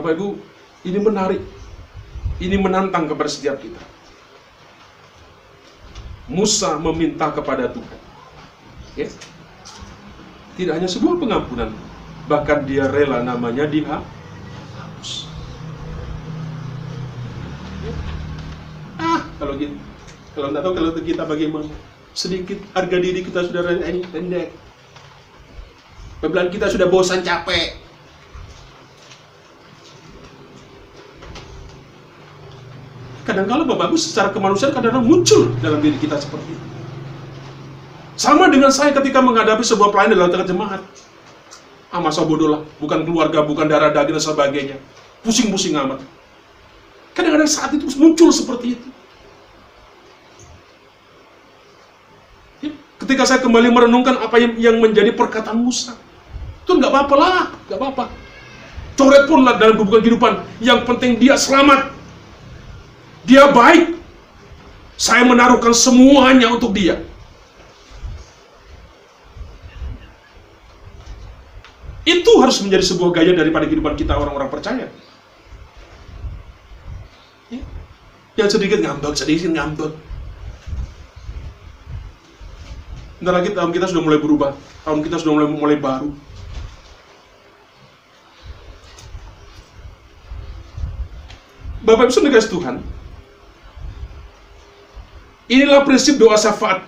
Bapak 0.00 0.16
Ibu, 0.16 0.32
ini 0.88 0.96
menarik. 0.96 1.44
Ini 2.40 2.56
menantang 2.56 3.04
kepada 3.04 3.28
setiap 3.28 3.60
kita. 3.60 3.76
Musa 6.24 6.80
meminta 6.80 7.28
kepada 7.28 7.68
Tuhan. 7.68 8.00
Ya. 8.96 9.12
Tidak 10.56 10.72
hanya 10.72 10.88
sebuah 10.88 11.20
pengampunan, 11.20 11.68
bahkan 12.32 12.64
dia 12.64 12.88
rela 12.88 13.20
namanya 13.20 13.68
dihapus. 13.68 15.28
Ya. 17.84 17.92
Ah, 19.04 19.20
kalau 19.36 19.52
gitu, 19.60 19.76
kalau 20.32 20.48
tidak 20.48 20.62
tahu 20.64 20.72
kalau 20.80 20.90
kita 20.96 21.22
bagaimana, 21.28 21.68
sedikit 22.16 22.56
harga 22.72 22.96
diri 22.96 23.20
kita 23.20 23.52
sudah 23.52 23.68
rendek. 23.68 24.48
Bebelan 26.24 26.48
kita 26.48 26.72
sudah 26.72 26.88
bosan 26.88 27.20
capek. 27.20 27.89
Kadang-kala 33.30 33.62
Bapak 33.62 33.94
Ibu 33.94 33.96
secara 33.96 34.34
kemanusiaan 34.34 34.74
kadang-kadang 34.74 35.06
muncul 35.06 35.54
dalam 35.62 35.78
diri 35.78 35.94
kita 36.02 36.18
seperti 36.18 36.50
itu. 36.50 36.66
Sama 38.18 38.50
dengan 38.50 38.74
saya 38.74 38.90
ketika 38.90 39.22
menghadapi 39.22 39.62
sebuah 39.62 39.94
pelayanan 39.94 40.18
dalam 40.18 40.30
tengah 40.34 40.48
jemaat. 40.50 40.82
Ah 41.88 42.02
masa 42.02 42.26
bodoh 42.26 42.50
lah, 42.50 42.60
bukan 42.82 43.06
keluarga, 43.06 43.40
bukan 43.46 43.64
darah 43.70 43.94
daging 43.94 44.18
dan 44.18 44.22
sebagainya. 44.22 44.76
Pusing-pusing 45.22 45.74
amat. 45.78 46.02
Kadang-kadang 47.14 47.50
saat 47.50 47.70
itu 47.74 47.86
muncul 47.96 48.30
seperti 48.30 48.78
itu. 48.78 48.88
Ya, 52.62 52.70
Ketika 53.00 53.26
saya 53.26 53.40
kembali 53.42 53.72
merenungkan 53.72 54.20
apa 54.22 54.38
yang, 54.38 54.78
menjadi 54.78 55.10
perkataan 55.16 55.58
Musa, 55.58 55.96
itu 56.62 56.70
nggak 56.76 56.90
apa-apa 56.90 57.14
lah, 57.18 57.44
nggak 57.66 57.78
apa-apa. 57.78 58.04
Coret 58.94 59.24
pun 59.26 59.42
lah 59.42 59.56
dalam 59.56 59.80
kehidupan. 59.80 60.44
Yang 60.60 60.80
penting 60.86 61.16
dia 61.16 61.34
selamat, 61.34 61.99
dia 63.24 63.50
baik. 63.52 63.98
Saya 65.00 65.24
menaruhkan 65.24 65.72
semuanya 65.72 66.52
untuk 66.52 66.76
dia. 66.76 67.00
Itu 72.04 72.32
harus 72.40 72.60
menjadi 72.60 72.84
sebuah 72.84 73.10
gaya 73.16 73.32
daripada 73.32 73.64
kehidupan 73.64 73.96
kita 73.96 74.12
orang-orang 74.16 74.52
percaya. 74.52 74.92
Ya. 77.48 77.62
Yang 78.36 78.60
sedikit 78.60 78.80
ngambek, 78.84 79.16
sedikit 79.16 79.52
ngambek. 79.52 79.92
Bentar 83.20 83.34
lagi 83.36 83.52
tahun 83.52 83.72
kita 83.72 83.88
sudah 83.88 84.02
mulai 84.04 84.20
berubah. 84.20 84.56
Tahun 84.84 85.00
kita 85.04 85.16
sudah 85.20 85.32
mulai 85.36 85.48
mulai 85.48 85.76
baru. 85.76 86.08
Bapak 91.80 92.08
Ibu 92.08 92.12
Saudara 92.12 92.40
Tuhan, 92.44 92.76
inilah 95.50 95.82
prinsip 95.82 96.16
doa 96.16 96.38
syafaat. 96.38 96.86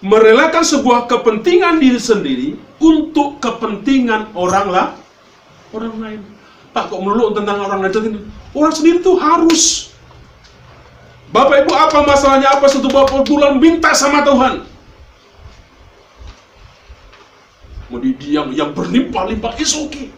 Merelakan 0.00 0.64
sebuah 0.64 1.10
kepentingan 1.10 1.76
diri 1.82 2.00
sendiri 2.00 2.48
untuk 2.80 3.42
kepentingan 3.42 4.32
orang 4.32 4.66
lah, 4.72 4.86
orang 5.76 5.96
lain. 6.00 6.20
Pak 6.72 6.88
kok 6.88 7.02
melulu 7.02 7.34
tentang 7.36 7.60
orang 7.60 7.84
lain? 7.84 8.24
Orang 8.56 8.72
sendiri 8.72 9.04
itu 9.04 9.12
harus. 9.20 9.92
Bapak 11.28 11.68
Ibu 11.68 11.72
apa 11.76 11.98
masalahnya 12.08 12.56
apa 12.56 12.64
satu 12.72 12.88
bapak 12.88 13.28
bulan 13.28 13.60
minta 13.60 13.92
sama 13.92 14.24
Tuhan. 14.24 14.64
Mau 17.88 18.00
yang 18.04 18.48
yang 18.52 18.70
berlimpah-limpah 18.72 19.56
is 19.60 19.76
okay. 19.76 20.08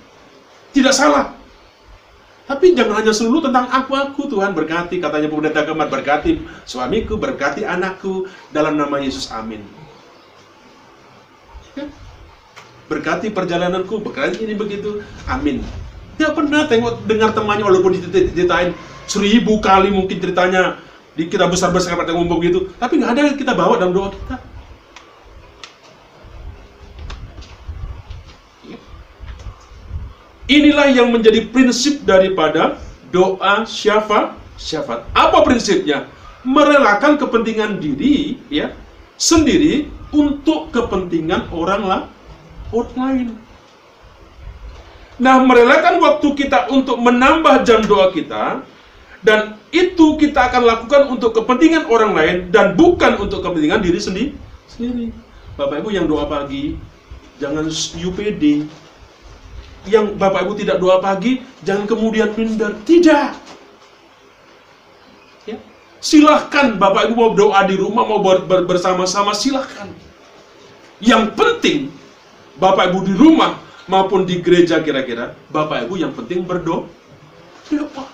Tidak 0.70 0.94
salah. 0.94 1.34
Tapi 2.50 2.74
jangan 2.74 2.98
hanya 2.98 3.14
seluruh 3.14 3.46
tentang 3.46 3.70
aku 3.70 3.94
aku 3.94 4.26
Tuhan 4.26 4.50
berkati 4.58 4.98
katanya 4.98 5.30
pendeta 5.30 5.62
Kemar 5.62 5.86
berkati 5.86 6.42
suamiku 6.66 7.14
berkati 7.14 7.62
anakku 7.62 8.26
dalam 8.50 8.74
nama 8.74 8.98
Yesus 8.98 9.30
amin. 9.30 9.62
Ya. 11.78 11.86
Berkati 12.90 13.30
perjalananku 13.30 14.02
berkati 14.02 14.42
ini 14.42 14.58
begitu 14.58 14.98
amin. 15.30 15.62
Tidak 16.18 16.34
pernah 16.34 16.66
tengok 16.66 17.06
dengar 17.06 17.30
temannya 17.38 17.70
walaupun 17.70 17.94
diceritain 17.94 18.74
seribu 19.06 19.62
kali 19.62 19.94
mungkin 19.94 20.18
ceritanya 20.18 20.82
di 21.14 21.30
kita 21.30 21.46
besar 21.46 21.70
besar 21.70 21.94
pada 21.94 22.10
ngomong 22.18 22.42
gitu 22.42 22.74
tapi 22.82 22.98
nggak 22.98 23.10
ada 23.14 23.20
yang 23.30 23.38
kita 23.38 23.54
bawa 23.54 23.78
dalam 23.78 23.94
doa 23.94 24.10
kita. 24.10 24.49
Inilah 30.50 30.90
yang 30.90 31.14
menjadi 31.14 31.46
prinsip 31.46 32.02
daripada 32.02 32.82
doa 33.14 33.62
syafaat. 33.62 34.34
Syafaat. 34.58 35.06
Apa 35.14 35.46
prinsipnya? 35.46 36.10
Merelakan 36.42 37.14
kepentingan 37.22 37.78
diri 37.78 38.42
ya 38.50 38.74
sendiri 39.14 39.86
untuk 40.10 40.74
kepentingan 40.74 41.54
orang 41.54 41.82
lah, 41.86 42.00
orang 42.74 42.96
lain. 42.98 43.28
Nah, 45.20 45.38
merelakan 45.44 46.00
waktu 46.02 46.28
kita 46.34 46.72
untuk 46.72 46.98
menambah 46.98 47.62
jam 47.62 47.84
doa 47.84 48.10
kita 48.10 48.64
dan 49.20 49.60
itu 49.70 50.16
kita 50.16 50.48
akan 50.48 50.62
lakukan 50.64 51.02
untuk 51.12 51.36
kepentingan 51.36 51.86
orang 51.92 52.16
lain 52.16 52.36
dan 52.48 52.72
bukan 52.74 53.20
untuk 53.20 53.44
kepentingan 53.44 53.84
diri 53.84 54.00
sendiri. 54.00 54.30
Sendiri. 54.66 55.14
Bapak 55.60 55.84
Ibu 55.84 55.92
yang 55.92 56.08
doa 56.08 56.24
pagi, 56.24 56.80
jangan 57.36 57.68
UPD, 58.00 58.64
yang 59.88 60.16
Bapak 60.20 60.44
Ibu 60.44 60.52
tidak 60.60 60.76
doa 60.76 61.00
pagi, 61.00 61.40
jangan 61.64 61.88
kemudian 61.88 62.36
minder. 62.36 62.76
Tidak. 62.84 63.30
Ya. 65.48 65.56
Silahkan 66.02 66.76
Bapak 66.76 67.08
Ibu 67.08 67.14
mau 67.16 67.32
doa 67.32 67.64
di 67.64 67.80
rumah, 67.80 68.04
mau 68.04 68.20
ber 68.20 68.44
ber 68.44 68.68
bersama-sama, 68.68 69.32
silahkan. 69.32 69.88
Yang 71.00 71.32
penting, 71.32 71.78
Bapak 72.60 72.92
Ibu 72.92 72.98
di 73.08 73.14
rumah 73.16 73.56
maupun 73.88 74.28
di 74.28 74.44
gereja 74.44 74.84
kira-kira, 74.84 75.32
Bapak 75.48 75.88
Ibu 75.88 75.96
yang 75.96 76.12
penting 76.12 76.44
berdoa. 76.44 76.84
Pak, 77.70 78.08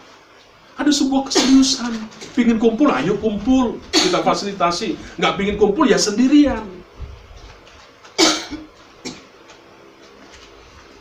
ada 0.77 0.93
sebuah 0.93 1.33
keseriusan. 1.33 1.97
Pingin 2.37 2.61
kumpul, 2.61 2.93
ayo 2.93 3.17
kumpul. 3.17 3.81
Kita 3.89 4.21
fasilitasi. 4.21 5.17
Nggak 5.17 5.33
pingin 5.41 5.57
kumpul, 5.57 5.89
ya 5.89 5.97
sendirian. 5.97 6.76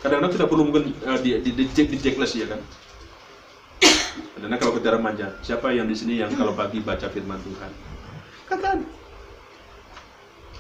Kadang-kadang 0.06 0.38
kita 0.38 0.46
perlu 0.46 0.64
mungkin 0.70 0.94
uh, 1.02 1.18
di, 1.18 1.42
di, 1.42 1.50
di, 1.66 1.66
di 1.66 1.98
checklist 1.98 2.38
ya 2.38 2.46
kan? 2.46 2.62
Karena 4.38 4.62
kalau 4.62 4.78
kita 4.78 4.94
remaja 4.94 5.34
siapa 5.42 5.74
yang 5.74 5.90
di 5.90 5.98
sini 5.98 6.22
yang 6.22 6.30
kalau 6.38 6.54
pagi 6.54 6.78
baca 6.78 7.10
firman 7.10 7.42
Tuhan? 7.42 7.72
Katakan. 8.46 8.86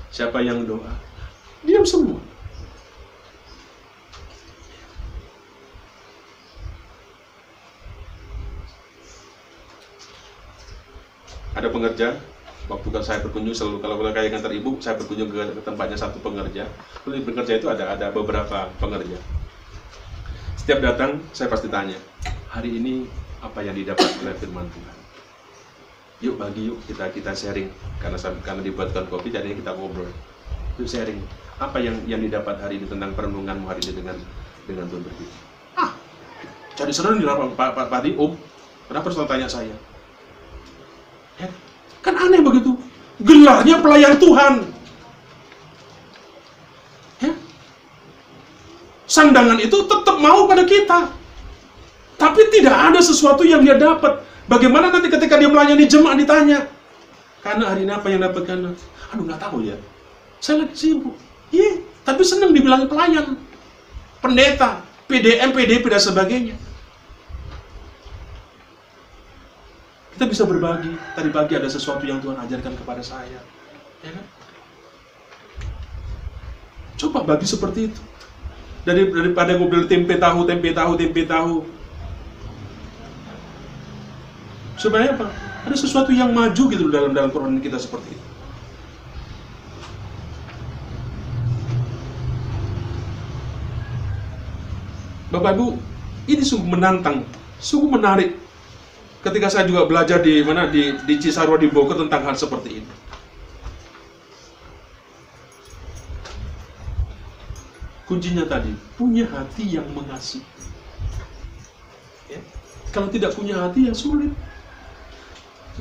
Siapa 0.09 0.41
yang 0.41 0.65
doa? 0.65 0.89
Diam 1.61 1.85
semua. 1.85 2.17
Ada 11.53 11.69
pengerja 11.69 12.17
waktu 12.65 12.87
saya 13.05 13.21
berkunjung 13.21 13.53
selalu 13.53 13.77
kalau 13.85 14.01
kayak 14.09 14.33
ngantar 14.33 14.49
ibu 14.57 14.81
saya 14.81 14.97
berkunjung 14.97 15.29
ke, 15.29 15.61
tempatnya 15.61 16.01
satu 16.01 16.17
pengerja. 16.25 16.65
Di 17.05 17.21
pengerja 17.21 17.61
itu 17.61 17.69
ada 17.69 17.93
ada 17.93 18.09
beberapa 18.09 18.73
pengerja 18.81 19.34
setiap 20.65 20.81
datang 20.81 21.21
saya 21.29 21.45
pasti 21.45 21.69
tanya 21.69 22.01
hari 22.49 22.81
ini 22.81 23.05
apa 23.45 23.61
yang 23.61 23.77
didapat 23.77 24.09
oleh 24.25 24.33
firman 24.41 24.65
Tuhan? 24.73 24.97
Yuk 26.25 26.35
bagi 26.41 26.73
yuk 26.73 26.81
kita 26.89 27.13
kita 27.13 27.37
sharing. 27.37 27.69
Karena 28.01 28.17
karena 28.17 28.65
dibuatkan 28.65 29.05
kopi 29.05 29.29
jadi 29.29 29.53
kita 29.53 29.77
ngobrol. 29.77 30.09
Yuk 30.81 30.89
sharing 30.89 31.21
apa 31.55 31.77
yang 31.79 31.95
yang 32.03 32.19
didapat 32.19 32.59
hari 32.59 32.83
ini 32.83 32.89
tentang 32.89 33.15
perenunganmu 33.15 33.63
hari 33.69 33.79
ini 33.87 33.93
dengan 33.95 34.17
dengan 34.67 34.85
Tuhan 34.91 35.01
berpikir 35.07 35.39
ah 35.79 35.91
jadi 36.75 36.91
sering 36.91 37.23
di 37.23 37.27
Pak 37.27 37.55
Pak 37.55 37.87
Pak 37.87 38.03
Om 38.19 38.31
kenapa 38.91 39.07
selalu 39.07 39.29
tanya 39.31 39.47
saya? 39.47 39.75
Ya, 41.39 41.47
Kan 42.03 42.15
aneh 42.19 42.43
begitu. 42.43 42.75
Gelarnya 43.23 43.79
pelayan 43.79 44.19
Tuhan. 44.19 44.74
Sandangan 49.15 49.63
itu 49.63 49.77
tetap 49.87 50.19
mau 50.19 50.43
pada 50.43 50.67
kita. 50.67 51.07
Tapi 52.19 52.41
tidak 52.51 52.75
ada 52.91 52.99
sesuatu 52.99 53.47
yang 53.47 53.63
dia 53.63 53.79
dapat. 53.79 54.19
Bagaimana 54.51 54.91
nanti 54.91 55.07
ketika 55.07 55.39
dia 55.39 55.47
melayani 55.47 55.87
jemaat 55.87 56.19
ditanya. 56.19 56.67
Karena 57.39 57.71
hari 57.71 57.87
ini 57.87 57.93
apa 57.95 58.07
yang 58.11 58.27
dapat 58.27 58.43
karena? 58.43 58.75
Aduh 59.15 59.23
nggak 59.23 59.39
tahu 59.39 59.63
ya. 59.63 59.79
Saya 60.43 60.67
lagi 60.67 60.75
sibuk. 60.75 61.15
Iya, 61.55 61.79
tapi 62.03 62.27
senang 62.27 62.51
dibilang 62.51 62.91
pelayan. 62.91 63.39
Pendeta, 64.19 64.83
PDM, 65.07 65.55
PDP 65.55 65.85
dan 65.87 66.01
sebagainya. 66.03 66.55
Kita 70.15 70.27
bisa 70.27 70.43
berbagi. 70.43 70.91
Tadi 71.15 71.29
pagi 71.31 71.53
ada 71.55 71.71
sesuatu 71.71 72.03
yang 72.03 72.19
Tuhan 72.19 72.35
ajarkan 72.35 72.73
kepada 72.75 72.99
saya. 72.99 73.39
Ya 74.03 74.11
kan? 74.11 74.25
Coba 76.99 77.23
bagi 77.23 77.47
seperti 77.47 77.91
itu. 77.91 78.01
Dari, 78.85 79.09
daripada 79.09 79.57
ngobrol 79.57 79.89
tempe 79.89 80.13
tahu, 80.21 80.45
tempe 80.45 80.69
tahu, 80.69 80.93
tempe 80.93 81.25
tahu. 81.25 81.65
Sebenarnya 84.77 85.17
apa? 85.17 85.27
Ada 85.65 85.75
sesuatu 85.81 86.13
yang 86.13 86.29
maju 86.29 86.63
gitu 86.69 86.93
dalam 86.93 87.17
dalam 87.17 87.33
perorangan 87.33 87.57
kita 87.65 87.81
seperti 87.81 88.13
itu. 88.13 88.25
Bapak 95.33 95.57
Ibu, 95.57 95.67
ini 96.29 96.43
sungguh 96.45 96.69
menantang, 96.69 97.25
sungguh 97.57 97.89
menarik 97.89 98.37
ketika 99.25 99.49
saya 99.49 99.65
juga 99.65 99.89
belajar 99.89 100.21
di 100.21 100.45
mana 100.45 100.69
di 100.69 100.93
di 101.03 101.13
Cisarua 101.17 101.57
di 101.57 101.67
Bogor 101.67 101.97
tentang 101.97 102.21
hal 102.29 102.37
seperti 102.37 102.79
ini. 102.79 103.04
Kuncinya 108.05 108.45
tadi 108.45 108.69
punya 108.97 109.25
hati 109.25 109.65
yang 109.65 109.89
mengasihi. 109.97 110.45
Ya. 112.29 112.41
Kalau 112.93 113.09
tidak 113.09 113.33
punya 113.33 113.57
hati 113.65 113.89
yang 113.89 113.97
sulit. 113.97 114.29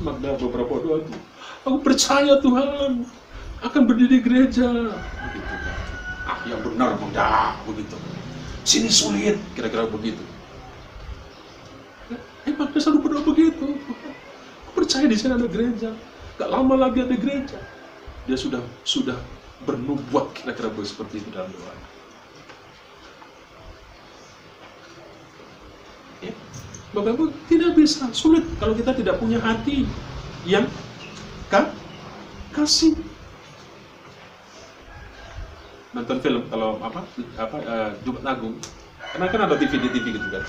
Maka 0.01 0.35
beberapa 0.35 0.75
doa 0.83 0.99
itu, 0.99 1.15
aku 1.63 1.79
percaya 1.79 2.35
Tuhan 2.43 3.07
akan 3.63 3.81
berdiri 3.87 4.19
gereja. 4.19 4.67
Begitu. 4.99 5.53
Ah 6.27 6.43
yang 6.49 6.59
benar 6.65 6.99
bang, 6.99 7.11
ya 7.15 7.55
begitu. 7.63 7.95
Sini 8.67 8.91
sulit, 8.91 9.39
kira-kira 9.55 9.87
begitu. 9.87 10.19
Emang 12.43 12.69
dia 12.75 12.81
selalu 12.81 12.99
berdoa 13.07 13.23
begitu. 13.23 13.67
Aku 14.67 14.71
percaya 14.75 15.05
di 15.07 15.15
sini 15.15 15.37
ada 15.37 15.47
gereja. 15.47 15.95
Gak 16.35 16.49
lama 16.51 16.75
lagi 16.75 16.99
ada 16.99 17.15
gereja. 17.15 17.57
Dia 18.27 18.35
sudah 18.35 18.59
sudah 18.83 19.15
bernubuat 19.63 20.35
kira-kira 20.35 20.73
seperti 20.83 21.23
itu 21.23 21.29
dalam 21.31 21.49
doa. 21.55 21.84
Bapak 26.95 27.11
Ibu 27.19 27.25
tidak 27.51 27.75
bisa, 27.75 28.07
sulit 28.15 28.47
kalau 28.55 28.71
kita 28.71 28.95
tidak 28.95 29.19
punya 29.19 29.35
hati 29.43 29.83
yang 30.47 30.63
ka 31.51 31.67
kasih. 32.55 32.95
Nonton 35.91 36.23
film 36.23 36.47
kalau 36.47 36.79
apa 36.79 37.03
apa 37.35 37.57
uh, 37.67 37.89
Jumat 38.07 38.23
Agung, 38.23 38.55
karena 39.11 39.25
kan 39.27 39.39
ada 39.43 39.55
TV 39.59 39.75
di 39.75 39.89
TV 39.91 40.15
gitu 40.15 40.27
kan. 40.31 40.43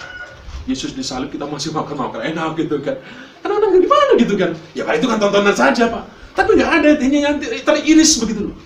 Yesus 0.70 0.94
disalib 0.94 1.34
kita 1.34 1.50
masih 1.50 1.74
makan 1.74 1.98
makan 1.98 2.22
enak 2.22 2.54
gitu 2.62 2.78
kan. 2.78 2.94
Kadang-kadang 3.42 3.82
gimana 3.82 4.12
gitu 4.14 4.34
kan? 4.38 4.50
Ya 4.74 4.86
pak 4.86 5.02
itu 5.02 5.06
kan 5.10 5.18
tontonan 5.18 5.54
saja 5.54 5.90
pak. 5.90 6.06
Tapi 6.38 6.62
nggak 6.62 6.70
ada 6.78 6.88
intinya 6.94 7.18
yang 7.26 7.36
teriris 7.42 8.22
begitu 8.22 8.50
loh 8.50 8.56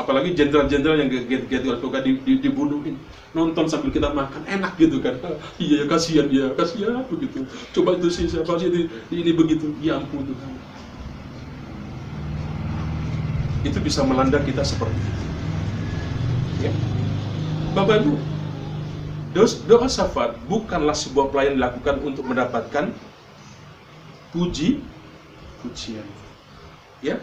apalagi 0.00 0.32
jenderal-jenderal 0.32 0.96
yang 0.96 1.12
get-get 1.12 1.60
di, 1.60 2.12
di, 2.24 2.32
dibunuhin. 2.40 2.96
Nonton 3.36 3.68
sambil 3.68 3.92
kita 3.92 4.10
makan 4.10 4.42
enak 4.48 4.74
gitu 4.80 4.98
kan. 5.04 5.20
Iya 5.62 5.84
ya 5.84 5.86
kasihan 5.86 6.26
ya 6.32 6.50
kasihan 6.56 7.04
begitu 7.06 7.44
coba 7.76 8.00
itu 8.00 8.08
sih 8.08 8.24
siapa 8.26 8.56
sih 8.56 8.72
ini, 8.72 8.80
ini 9.12 9.32
begitu. 9.36 9.76
Ya 9.84 10.00
ampun 10.00 10.24
Tuhan. 10.24 10.52
Itu 13.60 13.78
bisa 13.84 14.00
melanda 14.08 14.40
kita 14.40 14.64
seperti 14.64 14.96
itu. 14.96 15.24
Ya. 16.64 16.72
Bapak 17.76 18.02
Ibu 18.02 18.16
doa 19.36 19.86
syafaat 19.86 20.34
bukanlah 20.50 20.96
sebuah 20.96 21.30
pelayan 21.30 21.54
dilakukan 21.54 22.02
untuk 22.02 22.26
mendapatkan 22.26 22.90
puji 24.34 24.82
pujian. 25.62 26.06
Ya 26.98 27.22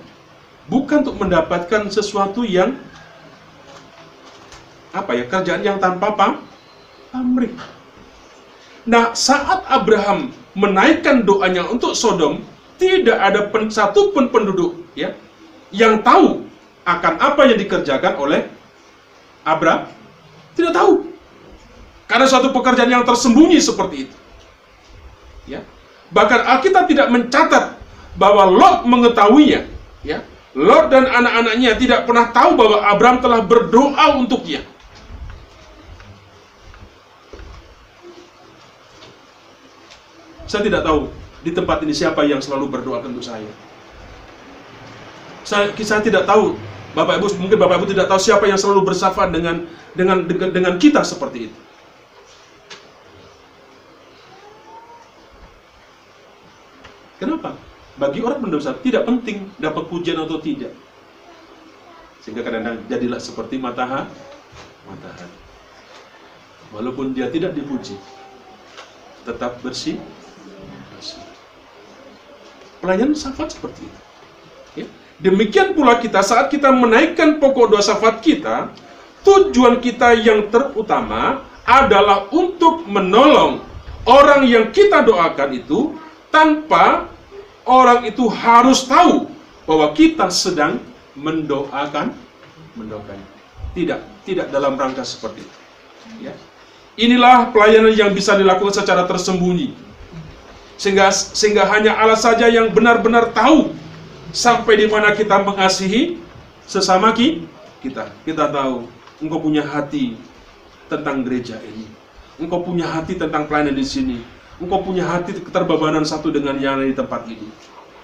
bukan 0.88 1.04
untuk 1.04 1.20
mendapatkan 1.20 1.92
sesuatu 1.92 2.48
yang 2.48 2.80
apa 4.96 5.12
ya 5.20 5.28
kerjaan 5.28 5.60
yang 5.60 5.84
tanpa 5.84 6.16
pam, 6.16 6.40
pamrih. 7.12 7.52
Nah, 8.88 9.12
saat 9.12 9.68
Abraham 9.68 10.32
menaikkan 10.56 11.28
doanya 11.28 11.68
untuk 11.68 11.92
Sodom, 11.92 12.40
tidak 12.80 13.20
ada 13.20 13.52
pen, 13.52 13.68
satu 13.68 14.16
pun 14.16 14.32
penduduk 14.32 14.80
ya 14.96 15.12
yang 15.76 16.00
tahu 16.08 16.48
akan 16.88 17.14
apa 17.20 17.42
yang 17.52 17.60
dikerjakan 17.60 18.16
oleh 18.16 18.48
Abraham. 19.44 19.92
Tidak 20.56 20.72
tahu. 20.72 21.04
Karena 22.08 22.32
suatu 22.32 22.56
pekerjaan 22.56 22.88
yang 22.88 23.04
tersembunyi 23.04 23.60
seperti 23.60 24.08
itu. 24.08 24.16
Ya. 25.52 25.68
Bahkan 26.16 26.48
Alkitab 26.48 26.88
tidak 26.88 27.12
mencatat 27.12 27.76
bahwa 28.16 28.48
Lot 28.48 28.88
mengetahuinya, 28.88 29.68
ya. 30.08 30.24
Lot 30.58 30.90
dan 30.90 31.06
anak-anaknya 31.06 31.78
tidak 31.78 32.10
pernah 32.10 32.34
tahu 32.34 32.58
bahwa 32.58 32.82
Abraham 32.82 33.22
telah 33.22 33.46
berdoa 33.46 34.18
untuknya. 34.18 34.66
Saya 40.50 40.66
tidak 40.66 40.82
tahu 40.82 41.14
di 41.46 41.54
tempat 41.54 41.86
ini 41.86 41.94
siapa 41.94 42.26
yang 42.26 42.42
selalu 42.42 42.74
berdoa 42.74 43.06
untuk 43.06 43.22
saya. 43.22 43.46
Saya, 45.46 45.70
saya 45.78 46.02
tidak 46.02 46.26
tahu 46.26 46.58
Bapak 46.98 47.22
Ibu 47.22 47.38
mungkin 47.38 47.62
Bapak 47.62 47.78
Ibu 47.78 47.94
tidak 47.94 48.10
tahu 48.10 48.18
siapa 48.18 48.50
yang 48.50 48.58
selalu 48.58 48.82
bersafat 48.90 49.30
dengan 49.30 49.70
dengan 49.94 50.26
dengan, 50.26 50.50
dengan 50.50 50.74
kita 50.82 51.06
seperti 51.06 51.54
itu. 51.54 51.60
Kenapa? 57.22 57.67
Bagi 57.98 58.22
orang 58.22 58.40
pendosa 58.42 58.78
tidak 58.78 59.10
penting 59.10 59.50
dapat 59.58 59.90
pujian 59.90 60.22
atau 60.22 60.38
tidak. 60.38 60.74
Sehingga 62.22 62.46
kadang-kadang 62.46 62.86
jadilah 62.86 63.18
seperti 63.18 63.58
matahari. 63.58 64.10
Matahari. 64.86 65.38
Walaupun 66.72 67.16
dia 67.16 67.32
tidak 67.32 67.56
dipuji, 67.56 67.96
tetap 69.24 69.58
bersih 69.64 69.98
Pelayanan 72.78 73.18
syafaat 73.18 73.58
seperti 73.58 73.90
itu. 73.90 74.00
Ya. 74.78 74.88
Demikian 75.18 75.74
pula 75.74 75.98
kita 75.98 76.22
saat 76.22 76.54
kita 76.54 76.70
menaikkan 76.70 77.42
pokok 77.42 77.74
doa 77.74 77.82
syafaat 77.82 78.22
kita, 78.22 78.70
tujuan 79.26 79.82
kita 79.82 80.14
yang 80.14 80.46
terutama 80.54 81.42
adalah 81.66 82.30
untuk 82.30 82.86
menolong 82.86 83.60
orang 84.06 84.46
yang 84.46 84.70
kita 84.70 85.02
doakan 85.04 85.58
itu 85.58 85.98
tanpa 86.30 87.10
orang 87.68 88.08
itu 88.08 88.26
harus 88.32 88.88
tahu 88.88 89.28
bahwa 89.68 89.92
kita 89.92 90.32
sedang 90.32 90.80
mendoakan 91.14 92.16
mendoakan. 92.80 93.20
Tidak, 93.76 94.00
tidak 94.26 94.48
dalam 94.50 94.74
rangka 94.74 95.06
seperti 95.06 95.46
itu. 95.46 95.58
Ya. 96.24 96.34
Inilah 96.98 97.54
pelayanan 97.54 97.94
yang 97.94 98.10
bisa 98.10 98.34
dilakukan 98.34 98.74
secara 98.74 99.06
tersembunyi 99.06 99.76
sehingga 100.78 101.10
sehingga 101.10 101.66
hanya 101.74 101.98
Allah 101.98 102.16
saja 102.16 102.46
yang 102.46 102.70
benar-benar 102.70 103.34
tahu 103.34 103.74
sampai 104.30 104.78
di 104.78 104.86
mana 104.86 105.12
kita 105.18 105.42
mengasihi 105.42 106.22
sesama 106.70 107.12
kita. 107.18 108.14
Kita 108.22 108.46
tahu 108.54 108.86
engkau 109.18 109.42
punya 109.42 109.66
hati 109.66 110.14
tentang 110.86 111.26
gereja 111.26 111.58
ini. 111.66 111.90
Engkau 112.38 112.62
punya 112.62 112.86
hati 112.86 113.18
tentang 113.18 113.50
pelayanan 113.50 113.74
di 113.74 113.86
sini. 113.86 114.18
Engkau 114.58 114.82
punya 114.82 115.06
hati 115.06 115.38
keterbabanan 115.38 116.02
satu 116.02 116.34
dengan 116.34 116.58
yang 116.58 116.82
lain 116.82 116.90
di 116.94 116.98
tempat 116.98 117.30
ini. 117.30 117.46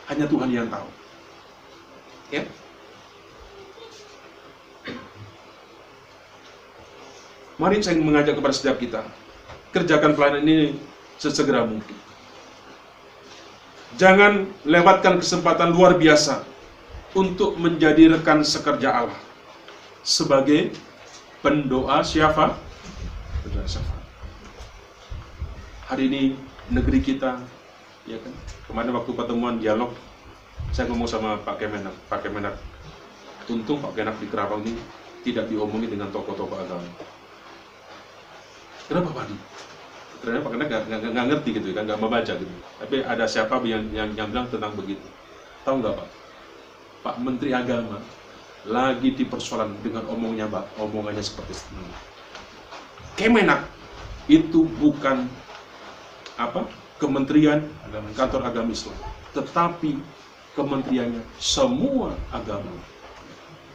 Hanya 0.06 0.30
Tuhan 0.30 0.49
yang 0.54 0.70
tahu. 0.70 0.86
Ya. 2.30 2.45
Mari 7.58 7.82
saya 7.82 7.97
mengajak 8.01 8.38
kepada 8.38 8.54
setiap 8.54 8.78
kita, 8.82 9.01
kerjakan 9.74 10.18
pelayanan 10.18 10.41
ini 10.45 10.78
sesegera 11.22 11.66
mungkin. 11.66 11.95
Jangan 13.97 14.49
lewatkan 14.66 15.22
kesempatan 15.22 15.70
luar 15.70 16.01
biasa 16.01 16.41
untuk 17.14 17.54
menjadi 17.62 18.18
rekan 18.18 18.41
sekerja 18.41 18.89
Allah 18.89 19.22
sebagai 20.01 20.74
pendoa 21.45 22.01
siapa? 22.01 22.58
Pendoa 23.45 23.66
siapa? 23.70 23.93
Hari 25.94 26.10
ini 26.10 26.34
negeri 26.74 27.06
kita, 27.06 27.38
ya 28.10 28.18
kan? 28.18 28.34
Kemarin 28.66 28.98
waktu 28.98 29.14
pertemuan 29.14 29.62
dialog, 29.62 29.94
saya 30.74 30.89
ngomong 30.89 31.06
sama 31.06 31.38
Pak 31.46 31.62
Kemenak, 31.62 31.94
Pak 32.10 32.26
Kemenak, 32.26 32.58
untung 33.46 33.78
Pak 33.78 33.94
Kemenak 33.94 34.18
di 34.18 34.26
Kerawang 34.26 34.66
ini 34.66 34.82
tidak 35.22 35.54
diomongin 35.54 35.94
dengan 35.94 36.10
tokoh-tokoh 36.10 36.58
agama. 36.58 36.89
Kenapa 38.89 39.10
Pak 39.14 39.26
Di? 39.30 39.38
ternyata 40.18 40.41
Pak 40.41 40.52
Kenak 40.58 40.68
nggak 41.14 41.26
ngerti 41.30 41.50
gitu 41.62 41.68
kan, 41.78 41.86
nggak 41.86 42.02
membaca 42.02 42.34
gitu. 42.41 42.54
Tapi 42.82 42.96
ada 43.06 43.26
siapa 43.30 43.54
yang 43.62 43.86
yang, 43.94 44.10
yang 44.18 44.34
bilang 44.34 44.50
tentang 44.50 44.74
begitu. 44.74 45.06
Tahu 45.62 45.78
nggak 45.78 45.94
Pak? 45.94 46.10
Pak 47.06 47.16
Menteri 47.22 47.54
Agama 47.54 48.02
lagi 48.66 49.14
di 49.14 49.30
persoalan 49.30 49.78
dengan 49.86 50.10
omongnya 50.10 50.50
Pak, 50.50 50.74
omongannya 50.82 51.22
seperti 51.22 51.54
ini. 51.54 51.86
Kemenak 53.14 53.70
itu 54.26 54.66
bukan 54.82 55.30
apa 56.40 56.66
kementerian 56.98 57.62
kantor 58.18 58.48
agama 58.48 58.74
Islam, 58.74 58.98
tetapi 59.38 60.00
kementeriannya 60.58 61.22
semua 61.38 62.14
agama. 62.34 62.72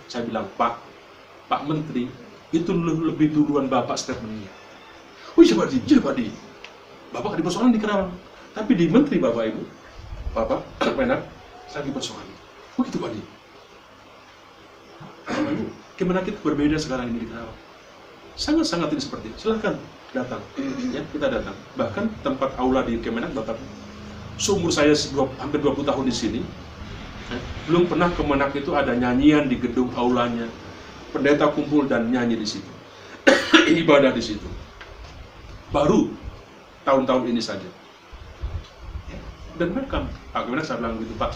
Saya 0.09 0.25
bilang 0.25 0.49
Pak, 0.57 0.81
Pak 1.47 1.63
Menteri 1.69 2.09
itu 2.49 2.73
lebih 2.73 3.29
duluan 3.37 3.69
Bapak 3.69 4.01
statementnya 4.01 4.49
Oh 5.39 5.47
iya 5.47 5.55
Pak 5.55 5.71
Di, 5.71 5.79
Pak 6.03 6.15
Di. 6.19 6.27
Bapak 7.15 7.39
di 7.39 7.43
persoalan 7.47 7.71
di 7.71 7.79
Kerawang. 7.79 8.11
Tapi 8.59 8.75
di 8.75 8.91
Menteri 8.91 9.23
Bapak 9.23 9.55
Ibu, 9.55 9.63
Bapak, 10.35 10.67
Menak, 10.99 11.23
saya 11.71 11.87
di 11.87 11.95
persoalan. 11.95 12.27
Oh 12.75 12.83
gitu 12.83 12.99
Pak 12.99 13.15
Di. 13.15 13.23
Gimana 15.99 16.27
kita 16.27 16.43
berbeda 16.43 16.75
sekarang 16.75 17.15
ini 17.15 17.23
di 17.23 17.29
Kerawang? 17.31 17.55
Sangat-sangat 18.35 18.91
tidak 18.91 19.05
seperti 19.07 19.31
itu. 19.31 19.47
Silahkan 19.47 19.79
datang. 20.13 20.43
Ya, 20.93 21.03
kita 21.09 21.27
datang. 21.29 21.57
Bahkan 21.77 22.05
tempat 22.25 22.57
aula 22.57 22.85
di 22.85 23.01
Kemenak 23.01 23.33
Bapak 23.37 23.61
seumur 24.39 24.71
saya 24.71 24.95
hampir 25.43 25.59
20 25.59 25.83
tahun 25.83 26.05
di 26.07 26.15
sini, 26.15 26.41
ya, 27.29 27.39
belum 27.67 27.91
pernah 27.91 28.09
Kemenak 28.15 28.55
itu 28.55 28.71
ada 28.73 28.95
nyanyian 28.95 29.51
di 29.51 29.59
gedung 29.59 29.91
aulanya. 29.99 30.47
Pendeta 31.09 31.49
kumpul 31.49 31.89
dan 31.89 32.13
nyanyi 32.13 32.37
di 32.37 32.47
situ. 32.47 32.71
Ibadah 33.83 34.13
di 34.13 34.21
situ 34.21 34.49
baru 35.69 36.09
tahun-tahun 36.85 37.25
ini 37.29 37.43
saja. 37.43 37.69
Dan 39.59 39.75
mereka, 39.75 40.07
Pak 40.31 40.47
Kemenak 40.47 40.65
saya 40.65 40.79
bilang 40.79 41.03
gitu 41.03 41.19
Pak, 41.19 41.35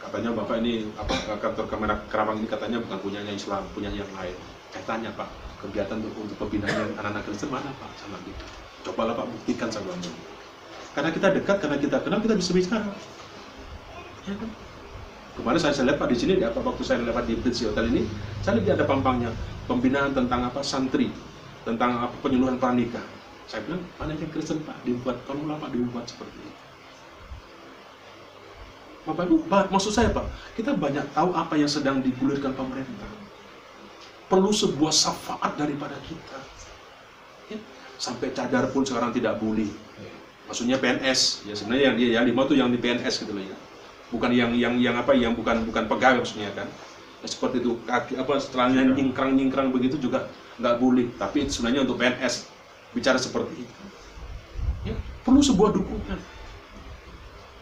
katanya 0.00 0.32
Bapak 0.32 0.56
ini 0.64 0.88
apa 0.96 1.36
kantor 1.36 1.68
Kemenak 1.68 2.00
Kerawang 2.08 2.40
ini 2.40 2.48
katanya 2.48 2.80
bukan 2.80 2.98
punyanya 3.04 3.32
Islam, 3.36 3.62
punya 3.76 3.92
yang 3.92 4.08
lain. 4.16 4.32
Saya 4.72 4.84
tanya 4.88 5.12
Pak, 5.12 5.28
kegiatan 5.64 5.98
untuk, 5.98 6.14
untuk 6.22 6.36
pembinaan 6.38 6.94
anak-anak 6.98 7.22
Kristen 7.26 7.50
mana 7.50 7.70
Pak? 7.76 7.90
Sama 7.98 8.16
gitu. 8.22 8.44
Cobalah 8.88 9.14
Pak 9.18 9.26
buktikan 9.26 9.68
bilang 9.70 10.00
gitu. 10.00 10.20
Karena 10.94 11.10
kita 11.14 11.28
dekat, 11.34 11.56
karena 11.62 11.76
kita 11.78 11.96
kenal, 12.02 12.18
kita 12.22 12.34
bisa 12.34 12.50
bicara. 12.54 12.90
Ya 14.26 14.34
kan? 14.34 14.50
Kemarin 15.38 15.58
saya, 15.62 15.72
saya 15.74 15.94
lihat 15.94 15.98
Pak 16.02 16.08
di 16.10 16.16
sini, 16.18 16.32
apa 16.42 16.58
waktu 16.58 16.82
saya 16.82 16.98
lewat 17.06 17.24
di 17.30 17.38
Bridge 17.38 17.62
Hotel 17.62 17.94
ini, 17.94 18.02
saya 18.42 18.58
lihat 18.58 18.78
ada 18.78 18.86
pampangnya 18.86 19.30
pembinaan 19.70 20.10
tentang 20.10 20.50
apa 20.50 20.58
santri, 20.66 21.14
tentang 21.62 22.10
apa 22.10 22.14
penyuluhan 22.18 22.58
pranikah 22.58 23.06
saya 23.48 23.64
bilang, 23.64 23.80
mana 23.96 24.12
yang 24.12 24.28
Kristen 24.28 24.60
Pak 24.60 24.76
dibuat, 24.84 25.24
tolonglah 25.24 25.56
Pak 25.56 25.72
dibuat 25.72 26.04
seperti 26.04 26.36
itu. 26.36 26.60
Bapak 29.08 29.24
Ibu, 29.24 29.36
maksud 29.48 29.88
saya 29.88 30.12
Pak, 30.12 30.28
kita 30.52 30.76
banyak 30.76 31.16
tahu 31.16 31.32
apa 31.32 31.56
yang 31.56 31.64
sedang 31.64 32.04
digulirkan 32.04 32.52
pemerintah. 32.52 33.08
Perlu 34.28 34.52
sebuah 34.52 34.92
syafaat 34.92 35.56
daripada 35.56 35.96
kita. 36.04 36.38
Ya, 37.48 37.58
sampai 37.96 38.32
cadar 38.36 38.68
pun 38.70 38.84
sekarang 38.84 39.12
tidak 39.16 39.40
boleh. 39.40 39.68
Maksudnya 40.48 40.80
PNS, 40.80 41.48
ya 41.48 41.52
sebenarnya 41.56 41.84
yang 41.92 41.96
dia 41.96 42.08
yang 42.20 42.24
lima 42.24 42.44
itu 42.48 42.54
yang 42.56 42.68
di 42.72 42.80
PNS 42.80 43.24
gitu 43.24 43.32
loh 43.32 43.44
ya. 43.44 43.56
Bukan 44.08 44.32
yang 44.32 44.52
yang 44.56 44.80
yang 44.80 44.96
apa 44.96 45.12
yang 45.12 45.36
bukan 45.36 45.64
bukan 45.68 45.84
pegawai 45.88 46.24
maksudnya 46.24 46.52
kan. 46.56 46.68
seperti 47.18 47.58
itu 47.58 47.74
kaki 47.82 48.14
apa 48.14 48.38
setelahnya 48.38 48.94
nyingkrang 48.94 49.34
nyingkrang 49.34 49.74
begitu 49.74 49.98
juga 49.98 50.30
nggak 50.58 50.76
boleh 50.78 51.06
tapi 51.18 51.46
itu 51.46 51.58
sebenarnya 51.58 51.82
untuk 51.82 51.98
PNS 51.98 52.46
bicara 52.94 53.18
seperti 53.18 53.62
itu 53.62 53.82
ya, 54.86 54.94
perlu 55.22 55.42
sebuah 55.42 55.70
dukungan 55.74 56.18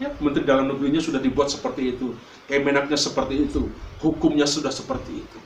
ya 0.01 0.09
Menteri 0.21 0.45
Dalam 0.45 0.69
Negerinya 0.69 1.01
sudah 1.01 1.21
dibuat 1.21 1.49
seperti 1.49 1.93
itu 1.93 2.13
Kemenaknya 2.47 2.95
seperti 2.95 3.43
itu 3.49 3.67
hukumnya 3.99 4.47
sudah 4.47 4.71
seperti 4.71 5.25
itu 5.25 5.39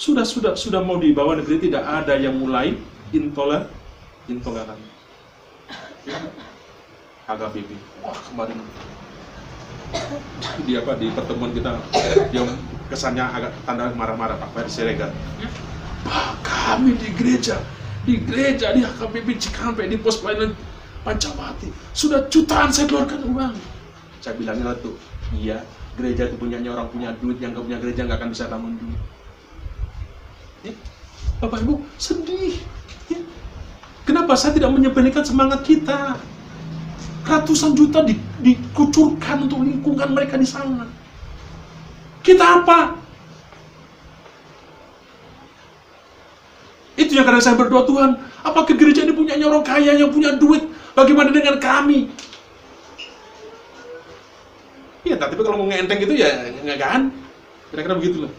sudah 0.00 0.24
sudah 0.24 0.56
sudah 0.56 0.80
mau 0.80 0.96
dibawa 0.96 1.36
negeri 1.36 1.68
tidak 1.68 1.84
ada 1.84 2.16
yang 2.16 2.32
mulai 2.40 2.72
intoleran 3.12 3.68
intoleran 4.32 4.80
ya. 6.08 6.16
HKBP 7.28 7.76
wah 8.00 8.16
kemarin 8.16 8.56
di 10.64 10.72
apa 10.80 10.96
di 10.96 11.12
pertemuan 11.12 11.52
kita 11.52 11.76
yang 12.32 12.48
kesannya 12.88 13.28
agak 13.28 13.52
tanda 13.68 13.92
marah-marah 13.92 14.40
Pak 14.40 14.50
Ferry 14.56 14.70
Siregar. 14.72 15.12
Pak 16.00 16.40
kami 16.42 16.96
di 16.96 17.12
gereja, 17.12 17.60
di 18.08 18.16
gereja 18.24 18.72
di 18.72 18.80
HKBP 18.80 19.36
Cikampek 19.36 19.92
di 19.92 20.00
pos 20.00 20.16
pelayanan 20.18 20.56
Pancawati 21.00 21.68
sudah 21.92 22.24
jutaan 22.32 22.72
saya 22.72 22.88
keluarkan 22.88 23.20
uang. 23.28 23.54
Saya 24.20 24.36
bilangnya 24.36 24.72
tuh, 24.80 24.96
iya 25.36 25.60
gereja 25.96 26.28
itu 26.28 26.36
punyanya 26.40 26.72
orang 26.72 26.88
punya 26.88 27.12
duit 27.20 27.36
yang 27.40 27.52
gak 27.52 27.64
punya 27.68 27.78
gereja 27.80 28.00
nggak 28.08 28.18
akan 28.20 28.30
bisa 28.32 28.44
bangun 28.48 28.72
duit. 28.80 29.00
Bapak 31.40 31.64
Ibu 31.64 31.80
sedih. 31.96 32.60
Kenapa 34.04 34.36
saya 34.36 34.56
tidak 34.56 34.70
menyepelekan 34.76 35.24
semangat 35.24 35.64
kita? 35.64 36.20
Ratusan 37.24 37.72
juta 37.76 38.04
di, 38.04 38.16
dikucurkan 38.42 39.48
untuk 39.48 39.64
lingkungan 39.64 40.12
mereka 40.12 40.36
di 40.36 40.44
sana. 40.44 40.88
Kita 42.20 42.64
apa? 42.64 42.96
Itu 46.98 47.16
yang 47.16 47.24
kadang 47.24 47.40
saya 47.40 47.56
berdoa 47.56 47.86
Tuhan, 47.88 48.10
apakah 48.44 48.76
gereja 48.76 49.08
ini 49.08 49.16
punya 49.16 49.38
orang 49.40 49.64
kaya 49.64 49.96
yang 49.96 50.12
punya 50.12 50.36
duit? 50.36 50.68
Bagaimana 50.92 51.32
dengan 51.32 51.56
kami? 51.56 52.10
Iya, 55.06 55.16
tapi 55.16 55.38
kalau 55.40 55.64
mau 55.64 55.68
ngenteng 55.70 55.96
gitu 56.02 56.12
ya 56.12 56.50
nggak 56.60 56.78
kan? 56.82 57.00
Kira-kira 57.72 57.94
begitu 57.96 58.28
lah. 58.28 58.32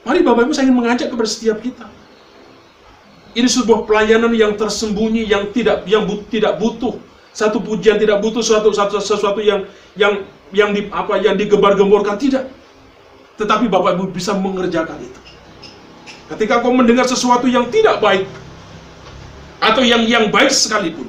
Mari 0.00 0.24
Bapak 0.24 0.48
Ibu 0.48 0.52
saya 0.56 0.64
ingin 0.68 0.78
mengajak 0.80 1.12
kepada 1.12 1.28
setiap 1.28 1.60
kita. 1.60 1.86
Ini 3.36 3.46
sebuah 3.46 3.86
pelayanan 3.86 4.32
yang 4.34 4.58
tersembunyi, 4.58 5.28
yang 5.28 5.54
tidak 5.54 5.86
yang 5.86 6.02
bu, 6.08 6.24
tidak 6.26 6.58
butuh 6.58 6.98
satu 7.30 7.62
pujian, 7.62 7.94
tidak 8.00 8.18
butuh 8.18 8.42
suatu, 8.42 8.74
satu 8.74 8.98
sesuatu 8.98 9.38
yang 9.38 9.68
yang 9.94 10.26
yang 10.50 10.74
di, 10.74 10.90
apa 10.90 11.20
yang 11.22 11.38
digembar-gemborkan 11.38 12.18
tidak. 12.18 12.50
Tetapi 13.38 13.70
Bapak 13.70 13.96
Ibu 13.96 14.10
bisa 14.10 14.34
mengerjakan 14.34 14.98
itu. 14.98 15.20
Ketika 16.34 16.62
kau 16.62 16.74
mendengar 16.74 17.06
sesuatu 17.06 17.46
yang 17.46 17.70
tidak 17.70 18.02
baik 18.02 18.26
atau 19.62 19.82
yang 19.84 20.02
yang 20.06 20.26
baik 20.32 20.50
sekalipun, 20.50 21.06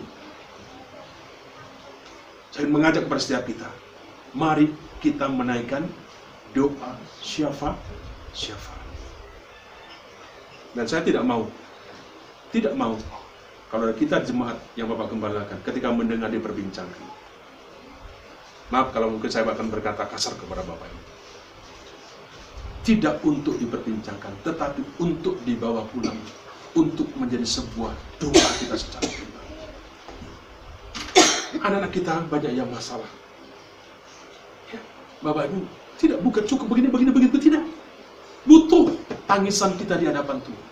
saya 2.54 2.68
mengajak 2.68 3.08
kepada 3.08 3.22
setiap 3.22 3.44
kita, 3.48 3.70
mari 4.36 4.70
kita 5.02 5.26
menaikkan 5.26 5.88
doa 6.54 7.00
syafa 7.24 7.74
syafa. 8.36 8.71
Dan 10.72 10.86
saya 10.88 11.04
tidak 11.04 11.24
mau, 11.28 11.48
tidak 12.56 12.74
mau 12.80 12.96
kalau 13.72 13.88
kita 13.96 14.20
jemaat 14.24 14.60
yang 14.76 14.92
Bapak 14.92 15.12
gembalakan 15.12 15.60
ketika 15.64 15.92
mendengar 15.92 16.28
diperbincangkan. 16.28 17.08
Maaf 18.72 18.96
kalau 18.96 19.12
mungkin 19.12 19.28
saya 19.28 19.44
akan 19.48 19.68
berkata 19.68 20.08
kasar 20.08 20.36
kepada 20.40 20.64
Bapak 20.64 20.88
ini. 20.88 21.04
Tidak 22.82 23.24
untuk 23.28 23.60
diperbincangkan, 23.60 24.44
tetapi 24.48 24.82
untuk 25.00 25.40
dibawa 25.48 25.88
pulang. 25.92 26.16
Untuk 26.72 27.12
menjadi 27.20 27.44
sebuah 27.44 27.92
doa 28.16 28.48
kita 28.64 28.80
secara 28.80 29.04
pribadi. 29.04 29.56
Anak-anak 31.60 31.92
kita 31.92 32.14
banyak 32.32 32.52
yang 32.56 32.72
masalah. 32.72 33.12
Ya, 34.72 34.80
Bapak 35.20 35.52
Ibu, 35.52 35.68
tidak 36.00 36.20
bukan 36.24 36.44
cukup 36.48 36.72
begini, 36.72 36.88
begini, 36.88 37.12
begitu, 37.12 37.38
tidak. 37.44 37.64
Tangisan 39.32 39.80
kita 39.80 39.96
di 39.96 40.12
hadapan 40.12 40.44
Tuhan. 40.44 40.66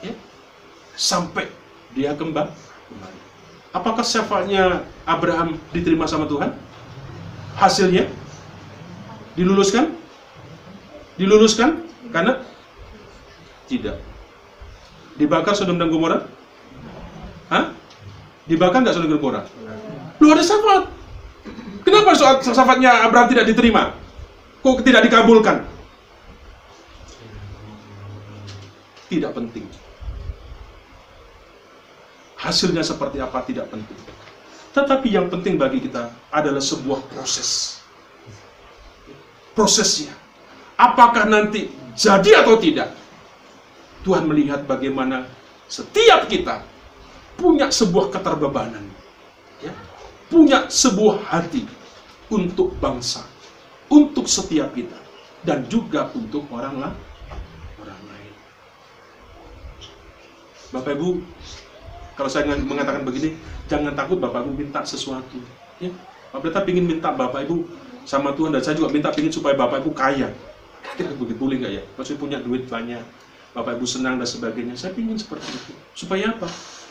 Ya, 0.00 0.16
sampai 0.96 1.52
dia 1.92 2.16
kembali. 2.16 2.48
Apakah 3.76 4.00
syafaatnya 4.00 4.88
Abraham 5.04 5.60
diterima 5.76 6.08
sama 6.08 6.24
Tuhan? 6.24 6.56
Hasilnya 7.60 8.08
diluluskan? 9.36 9.92
Diluluskan? 11.20 11.84
Karena 12.08 12.40
tidak. 13.68 14.00
Dibakar 15.20 15.52
Sodom 15.52 15.76
dan 15.76 15.92
Gomora? 15.92 16.24
Hah? 17.52 17.76
Dibakar 18.48 18.80
nggak 18.80 18.96
Sodom 18.96 19.12
dan 19.12 19.20
Gomora? 19.20 19.44
Lu 20.24 20.32
ada 20.32 20.40
syafaat. 20.40 20.88
Kenapa 21.84 22.16
syafaatnya 22.40 23.04
Abraham 23.04 23.28
tidak 23.28 23.44
diterima? 23.44 23.92
Kok 24.64 24.80
tidak 24.80 25.04
dikabulkan? 25.04 25.68
Tidak 29.08 29.32
penting. 29.32 29.64
Hasilnya 32.38 32.86
seperti 32.86 33.18
apa 33.18 33.42
tidak 33.42 33.72
penting. 33.72 33.98
Tetapi 34.76 35.08
yang 35.10 35.26
penting 35.26 35.58
bagi 35.58 35.82
kita 35.82 36.12
adalah 36.30 36.62
sebuah 36.62 37.02
proses. 37.10 37.82
Prosesnya. 39.56 40.14
Apakah 40.78 41.26
nanti 41.26 41.66
jadi 41.98 42.46
atau 42.46 42.54
tidak? 42.62 42.94
Tuhan 44.06 44.30
melihat 44.30 44.62
bagaimana 44.62 45.26
setiap 45.66 46.30
kita 46.30 46.62
punya 47.34 47.66
sebuah 47.74 48.14
keterbebanan. 48.14 48.86
Ya, 49.58 49.74
punya 50.30 50.70
sebuah 50.70 51.26
hati 51.26 51.66
untuk 52.30 52.78
bangsa, 52.78 53.26
untuk 53.90 54.30
setiap 54.30 54.70
kita, 54.78 54.94
dan 55.42 55.66
juga 55.66 56.06
untuk 56.14 56.46
orang 56.54 56.78
lain. 56.78 56.98
Orang 57.82 58.00
lain. 58.06 58.32
Bapak 60.68 60.96
Ibu, 61.00 61.24
kalau 62.18 62.28
saya 62.28 62.44
mengatakan 62.50 63.06
begini, 63.06 63.38
jangan 63.70 63.96
takut 63.96 64.20
Bapak 64.20 64.44
Ibu 64.44 64.52
minta 64.52 64.84
sesuatu. 64.84 65.40
Ya, 65.80 65.94
Bapak 66.34 66.68
ingin 66.68 66.84
minta 66.84 67.08
Bapak 67.08 67.48
Ibu 67.48 67.64
sama 68.04 68.36
Tuhan 68.36 68.52
dan 68.52 68.60
saya 68.60 68.76
juga 68.76 68.92
minta 68.92 69.08
ingin 69.16 69.32
supaya 69.32 69.56
Bapak 69.56 69.80
Ibu 69.80 69.90
kaya. 69.96 70.28
Kira 70.96 71.14
begitu 71.14 71.38
boleh 71.38 71.56
nggak 71.62 71.72
ya? 71.72 71.82
Maksudnya 71.96 72.20
punya 72.20 72.38
duit 72.42 72.68
banyak, 72.68 73.04
Bapak 73.56 73.80
Ibu 73.80 73.86
senang 73.88 74.20
dan 74.20 74.28
sebagainya. 74.28 74.74
Saya 74.76 74.92
ingin 74.98 75.16
seperti 75.16 75.48
itu. 75.52 75.72
Supaya 75.96 76.36
apa? 76.36 76.48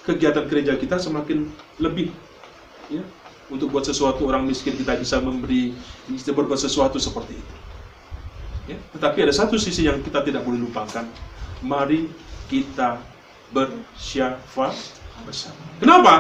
Kegiatan 0.08 0.48
gereja 0.48 0.74
kita 0.80 0.96
semakin 0.98 1.52
lebih, 1.84 2.16
ya, 2.88 3.04
untuk 3.52 3.72
buat 3.72 3.84
sesuatu 3.84 4.24
orang 4.24 4.48
miskin 4.48 4.74
kita 4.80 4.96
bisa 4.96 5.20
memberi, 5.20 5.76
bisa 6.08 6.32
berbuat 6.32 6.60
sesuatu 6.60 6.96
seperti 6.96 7.36
itu. 7.36 7.56
Ya, 8.68 8.78
tetapi 8.96 9.24
ada 9.28 9.32
satu 9.36 9.56
sisi 9.56 9.88
yang 9.88 10.00
kita 10.04 10.24
tidak 10.24 10.44
boleh 10.44 10.60
lupakan. 10.64 11.08
Mari 11.64 12.08
kita 12.48 13.00
bersyafaat 13.52 14.76
bersama. 15.24 15.62
Kenapa? 15.80 16.14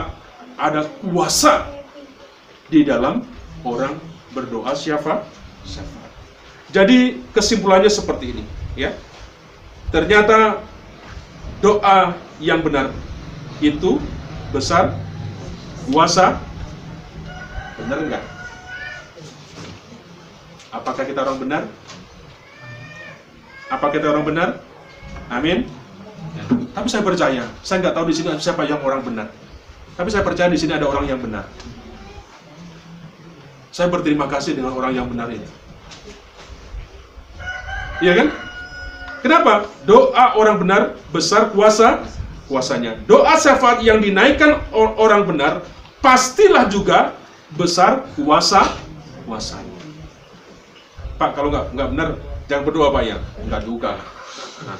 Ada 0.57 0.89
kuasa 1.03 1.69
di 2.67 2.81
dalam 2.81 3.23
orang 3.61 3.95
berdoa 4.33 4.73
syafaat. 4.73 5.23
Syafaat. 5.67 6.11
Jadi 6.73 7.23
kesimpulannya 7.31 7.91
seperti 7.91 8.35
ini, 8.35 8.43
ya. 8.75 8.91
Ternyata 9.87 10.59
doa 11.63 12.13
yang 12.43 12.59
benar 12.59 12.91
itu 13.63 13.97
besar 14.51 14.93
kuasa 15.87 16.37
benar 17.79 17.97
enggak? 18.03 18.23
Apakah 20.73 21.03
kita 21.07 21.23
orang 21.23 21.39
benar? 21.39 21.63
Apakah 23.71 23.93
kita 23.95 24.07
orang 24.11 24.25
benar? 24.27 24.49
Amin. 25.31 25.67
Tapi 26.45 26.87
saya 26.91 27.01
percaya, 27.01 27.43
saya 27.65 27.77
nggak 27.81 27.95
tahu 27.95 28.05
di 28.09 28.15
sini 28.15 28.29
siapa 28.37 28.67
yang 28.69 28.81
orang 28.85 29.01
benar. 29.01 29.27
Tapi 29.97 30.09
saya 30.13 30.21
percaya 30.21 30.49
di 30.51 30.59
sini 30.61 30.77
ada 30.77 30.85
orang 30.85 31.09
yang 31.09 31.17
benar. 31.17 31.49
Saya 33.73 33.89
berterima 33.89 34.29
kasih 34.29 34.57
dengan 34.57 34.73
orang 34.77 34.93
yang 34.93 35.09
benar 35.09 35.29
itu. 35.29 35.49
Iya 38.01 38.13
kan? 38.13 38.27
Kenapa? 39.25 39.65
Doa 39.89 40.37
orang 40.37 40.61
benar 40.61 40.81
besar 41.09 41.49
kuasa 41.49 42.05
kuasanya. 42.45 43.01
Doa 43.09 43.35
syafaat 43.41 43.81
yang 43.81 43.97
dinaikkan 43.99 44.61
orang 44.73 45.25
benar 45.25 45.65
pastilah 45.99 46.69
juga 46.69 47.17
besar 47.57 48.05
kuasa 48.13 48.77
kuasanya. 49.25 49.77
Pak, 51.17 51.33
kalau 51.33 51.49
nggak 51.49 51.73
nggak 51.73 51.89
benar 51.89 52.07
jangan 52.45 52.63
berdoa 52.69 52.93
Pak 52.93 53.03
ya, 53.03 53.17
nggak 53.49 53.61
duka. 53.65 53.93
Nah, 54.65 54.77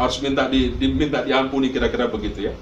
harus 0.00 0.16
minta 0.24 0.48
di, 0.48 0.72
diminta 0.72 1.20
diampuni 1.20 1.68
kira-kira 1.68 2.08
begitu 2.08 2.48
ya. 2.48 2.54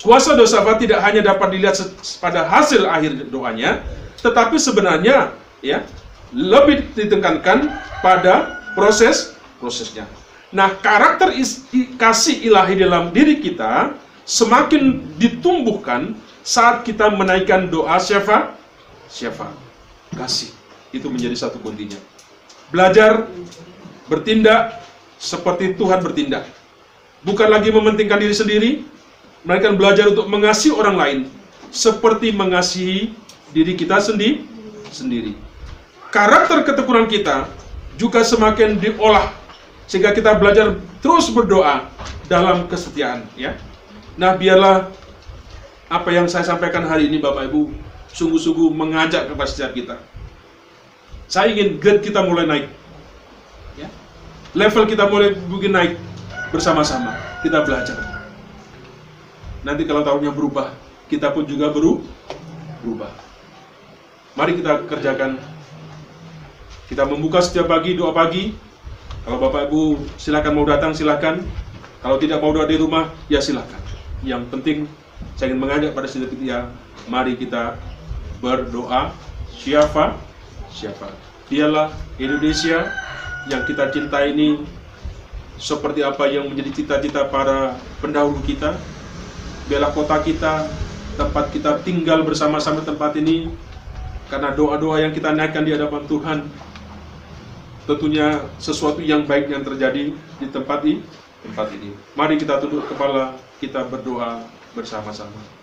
Kuasa 0.00 0.32
dosa 0.32 0.64
tidak 0.80 1.04
hanya 1.04 1.20
dapat 1.20 1.52
dilihat 1.52 1.76
pada 2.24 2.48
hasil 2.48 2.88
akhir 2.88 3.28
doanya, 3.28 3.84
tetapi 4.24 4.56
sebenarnya 4.56 5.36
ya 5.60 5.84
lebih 6.32 6.88
ditekankan 6.96 7.68
pada 8.00 8.64
proses 8.72 9.36
prosesnya. 9.60 10.08
Nah, 10.48 10.72
karakter 10.80 11.36
is- 11.36 11.68
i- 11.76 11.92
kasih 12.00 12.48
ilahi 12.48 12.80
dalam 12.80 13.12
diri 13.12 13.44
kita 13.44 13.92
semakin 14.24 15.04
ditumbuhkan 15.20 16.16
saat 16.40 16.82
kita 16.82 17.12
menaikkan 17.12 17.68
doa 17.68 18.00
syafa, 18.00 18.56
syafa, 19.06 19.52
kasih. 20.16 20.48
Itu 20.90 21.12
menjadi 21.12 21.36
satu 21.36 21.60
kuncinya. 21.60 22.00
Belajar 22.72 23.28
bertindak 24.10 24.80
seperti 25.20 25.76
Tuhan 25.76 26.00
bertindak. 26.00 26.48
Bukan 27.20 27.52
lagi 27.52 27.68
mementingkan 27.68 28.16
diri 28.16 28.32
sendiri, 28.32 28.70
melainkan 29.44 29.76
belajar 29.76 30.08
untuk 30.08 30.24
mengasihi 30.32 30.72
orang 30.72 30.96
lain 30.96 31.18
seperti 31.68 32.32
mengasihi 32.32 33.12
diri 33.52 33.76
kita 33.76 34.00
sendi 34.00 34.48
sendiri. 34.88 35.36
Karakter 36.08 36.64
ketekunan 36.64 37.06
kita 37.06 37.46
juga 38.00 38.24
semakin 38.24 38.80
diolah 38.80 39.30
sehingga 39.84 40.16
kita 40.16 40.40
belajar 40.40 40.80
terus 41.04 41.28
berdoa 41.28 41.86
dalam 42.26 42.64
kesetiaan 42.66 43.28
ya. 43.36 43.54
Nah, 44.16 44.34
biarlah 44.34 44.88
apa 45.90 46.08
yang 46.10 46.26
saya 46.26 46.46
sampaikan 46.48 46.88
hari 46.88 47.12
ini 47.12 47.20
Bapak 47.20 47.50
Ibu 47.52 47.70
sungguh-sungguh 48.10 48.70
mengajak 48.74 49.30
kepada 49.30 49.48
setiap 49.50 49.72
kita. 49.76 49.96
Saya 51.30 51.54
ingin 51.54 51.78
grade 51.78 52.02
kita 52.02 52.26
mulai 52.26 52.46
naik. 52.46 52.66
Level 54.50 54.84
kita 54.90 55.06
mulai 55.06 55.38
mungkin 55.46 55.70
naik 55.70 55.94
bersama-sama. 56.50 57.14
Kita 57.46 57.62
belajar. 57.62 57.96
Nanti 59.62 59.86
kalau 59.86 60.02
tahunnya 60.02 60.34
berubah, 60.34 60.74
kita 61.06 61.30
pun 61.30 61.46
juga 61.46 61.70
beru 61.70 62.02
berubah. 62.82 63.12
Mari 64.34 64.58
kita 64.58 64.88
kerjakan. 64.90 65.38
Kita 66.90 67.06
membuka 67.06 67.38
setiap 67.38 67.70
pagi 67.70 67.94
doa 67.94 68.10
pagi. 68.10 68.50
Kalau 69.22 69.38
Bapak 69.38 69.70
Ibu 69.70 69.82
silakan 70.18 70.52
mau 70.58 70.66
datang 70.66 70.96
silakan. 70.96 71.46
Kalau 72.00 72.16
tidak 72.16 72.40
mau 72.42 72.50
doa 72.50 72.66
di 72.66 72.80
rumah 72.80 73.12
ya 73.30 73.38
silakan. 73.38 73.78
Yang 74.26 74.42
penting 74.50 74.76
saya 75.36 75.52
ingin 75.52 75.60
mengajak 75.60 75.92
pada 75.92 76.08
setiap 76.08 76.32
kita, 76.32 76.72
mari 77.06 77.36
kita 77.36 77.76
berdoa. 78.40 79.12
Siapa? 79.60 80.16
Siapa? 80.72 81.12
Dialah 81.52 81.92
Indonesia 82.16 82.88
yang 83.50 83.66
kita 83.66 83.90
cintai 83.90 84.30
ini 84.30 84.62
seperti 85.60 86.00
apa 86.06 86.24
yang 86.30 86.48
menjadi 86.48 86.70
cita-cita 86.80 87.26
para 87.28 87.76
pendahulu 87.98 88.38
kita. 88.46 88.78
Biarlah 89.66 89.92
kota 89.92 90.16
kita, 90.22 90.66
tempat 91.18 91.50
kita 91.52 91.82
tinggal 91.84 92.22
bersama-sama 92.24 92.80
tempat 92.80 93.14
ini, 93.18 93.52
karena 94.30 94.54
doa-doa 94.54 95.02
yang 95.02 95.12
kita 95.12 95.34
naikkan 95.34 95.66
di 95.66 95.74
hadapan 95.74 96.02
Tuhan, 96.06 96.38
tentunya 97.86 98.46
sesuatu 98.62 99.02
yang 99.02 99.26
baik 99.26 99.50
yang 99.50 99.66
terjadi 99.66 100.14
di 100.14 100.46
tempat 100.48 100.86
ini. 100.86 101.02
Tempat 101.40 101.72
ini. 101.72 101.96
Mari 102.14 102.36
kita 102.36 102.60
tunduk 102.60 102.84
kepala, 102.86 103.36
kita 103.58 103.84
berdoa 103.88 104.44
bersama-sama. 104.76 105.59